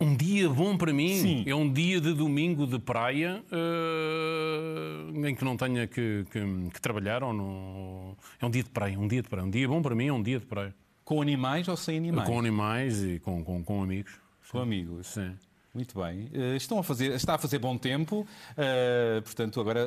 Um 0.02 0.16
dia 0.16 0.48
bom 0.48 0.78
para 0.78 0.92
mim 0.94 1.14
Sim. 1.20 1.44
é 1.46 1.54
um 1.54 1.70
dia 1.70 2.00
de 2.00 2.14
domingo 2.14 2.66
de 2.66 2.78
praia 2.78 3.42
eh, 3.52 5.28
em 5.28 5.34
que 5.34 5.44
não 5.44 5.56
tenha 5.56 5.86
que, 5.86 6.24
que- 6.30 6.70
que 6.72 6.80
trabalhar 6.80 7.22
ou 7.22 7.32
não. 7.32 8.16
É 8.40 8.46
um 8.46 8.50
dia 8.50 8.62
de 8.62 8.70
praia, 8.70 8.98
um 8.98 9.06
dia 9.06 9.22
de 9.22 9.28
praia. 9.28 9.44
Um 9.44 9.50
dia 9.50 9.68
bom 9.68 9.82
para 9.82 9.94
mim 9.94 10.06
é 10.08 10.12
um 10.12 10.22
dia 10.22 10.38
de 10.40 10.46
praia. 10.46 10.74
Com 11.04 11.20
animais 11.20 11.68
ou 11.68 11.76
sem 11.76 11.98
animais? 11.98 12.26
Com 12.28 12.38
animais 12.38 13.02
e 13.02 13.18
com, 13.18 13.44
com, 13.44 13.62
com 13.62 13.82
amigos. 13.82 14.12
Com 14.50 14.58
amigos. 14.60 15.06
Sim. 15.08 15.32
Muito 15.74 16.00
bem. 16.00 16.28
Eh, 16.32 16.56
estão 16.56 16.78
a 16.78 16.82
fazer, 16.82 17.12
está 17.12 17.34
a 17.34 17.38
fazer 17.38 17.58
bom 17.58 17.76
tempo, 17.76 18.26
eh, 18.56 19.20
portanto, 19.22 19.60
agora 19.60 19.80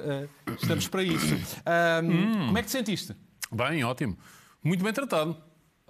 eh, 0.46 0.54
estamos 0.62 0.88
para 0.88 1.04
isso. 1.04 1.36
Ahm, 1.66 2.46
Como 2.46 2.58
é 2.58 2.62
que 2.62 2.68
te 2.68 2.72
sentiste? 2.72 3.14
Bem, 3.52 3.84
ótimo. 3.84 4.16
Muito 4.64 4.84
bem 4.84 4.94
tratado. 4.94 5.36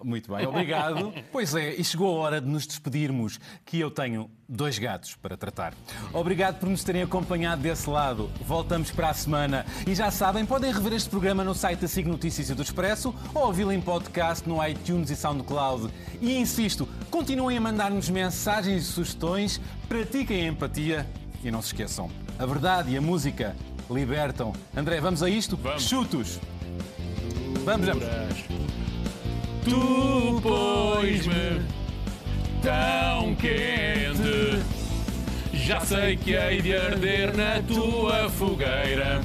Muito 0.01 0.33
bem, 0.35 0.47
obrigado. 0.47 1.13
pois 1.31 1.53
é, 1.53 1.75
e 1.75 1.83
chegou 1.83 2.17
a 2.17 2.19
hora 2.23 2.41
de 2.41 2.47
nos 2.47 2.65
despedirmos, 2.65 3.39
que 3.63 3.79
eu 3.79 3.91
tenho 3.91 4.29
dois 4.49 4.79
gatos 4.79 5.15
para 5.15 5.37
tratar. 5.37 5.73
Obrigado 6.11 6.59
por 6.59 6.67
nos 6.67 6.83
terem 6.83 7.03
acompanhado 7.03 7.61
desse 7.61 7.89
lado. 7.89 8.29
Voltamos 8.45 8.89
para 8.91 9.09
a 9.09 9.13
semana. 9.13 9.65
E 9.85 9.93
já 9.93 10.09
sabem, 10.09 10.45
podem 10.45 10.71
rever 10.73 10.93
este 10.93 11.09
programa 11.09 11.43
no 11.43 11.53
site 11.53 11.79
da 11.81 11.87
SIG 11.87 12.07
Notícias 12.07 12.49
e 12.49 12.55
do 12.55 12.63
Expresso 12.63 13.13
ou 13.33 13.45
ouvi-lo 13.45 13.71
em 13.71 13.79
podcast 13.79 14.47
no 14.49 14.65
iTunes 14.65 15.09
e 15.09 15.15
SoundCloud. 15.15 15.93
E 16.19 16.37
insisto, 16.37 16.87
continuem 17.11 17.57
a 17.57 17.61
mandar-nos 17.61 18.09
mensagens 18.09 18.83
e 18.83 18.85
sugestões, 18.85 19.61
pratiquem 19.87 20.47
a 20.47 20.51
empatia 20.51 21.07
e 21.43 21.51
não 21.51 21.61
se 21.61 21.67
esqueçam, 21.67 22.09
a 22.39 22.45
verdade 22.45 22.91
e 22.91 22.97
a 22.97 23.01
música 23.01 23.55
libertam. 23.89 24.53
André, 24.75 24.99
vamos 24.99 25.21
a 25.21 25.29
isto? 25.29 25.55
Vamos. 25.57 25.83
Chutos! 25.83 26.39
Vamos, 27.63 27.87
vamos! 27.87 28.82
Tu 29.65 30.41
pôs-me 30.41 31.61
tão 32.61 33.35
quente. 33.35 34.59
Já 35.53 35.79
sei 35.79 36.17
que 36.17 36.35
hei 36.35 36.61
de 36.61 36.75
arder 36.75 37.35
na 37.35 37.61
tua 37.61 38.29
fogueira. 38.29 39.21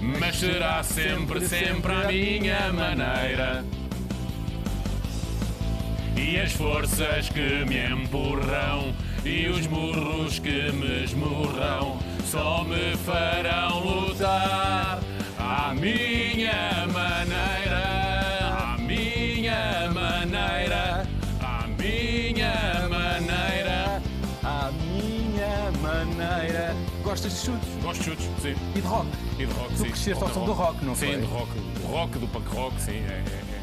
Mas 0.00 0.36
será 0.36 0.82
sempre, 0.82 1.46
sempre 1.46 1.92
a 1.92 2.06
minha 2.08 2.72
maneira. 2.72 3.64
E 6.16 6.38
as 6.38 6.52
forças 6.52 7.28
que 7.28 7.64
me 7.64 7.86
empurram 7.86 8.94
e 9.24 9.48
os 9.48 9.66
murros 9.66 10.38
que 10.38 10.72
me 10.72 11.04
esmurram 11.04 11.98
só 12.24 12.64
me 12.64 12.96
farão 12.96 13.80
lutar 13.80 15.00
à 15.38 15.74
minha 15.74 16.86
maneira, 16.86 16.91
Gostas 27.22 27.40
de 27.40 27.46
chutes? 27.52 27.68
Gosto 27.82 27.98
de 28.00 28.04
chutes, 28.10 28.26
sim. 28.42 28.54
E 28.74 28.80
de 28.80 28.86
rock? 28.88 29.06
E 29.38 29.46
de 29.46 29.52
rock, 29.52 29.68
Tu 29.70 29.76
sim. 29.76 29.84
cresceste 29.84 30.22
ao 30.24 30.34
som 30.34 30.44
do 30.44 30.52
rock, 30.52 30.84
não 30.84 30.96
sim, 30.96 31.06
foi? 31.06 31.16
do 31.18 31.26
rock. 31.26 31.50
Do 31.52 31.86
rock, 31.86 32.18
do 32.18 32.26
punk 32.26 32.48
rock, 32.48 32.80
sim. 32.82 32.90
É, 32.96 33.22
é- 33.24 33.61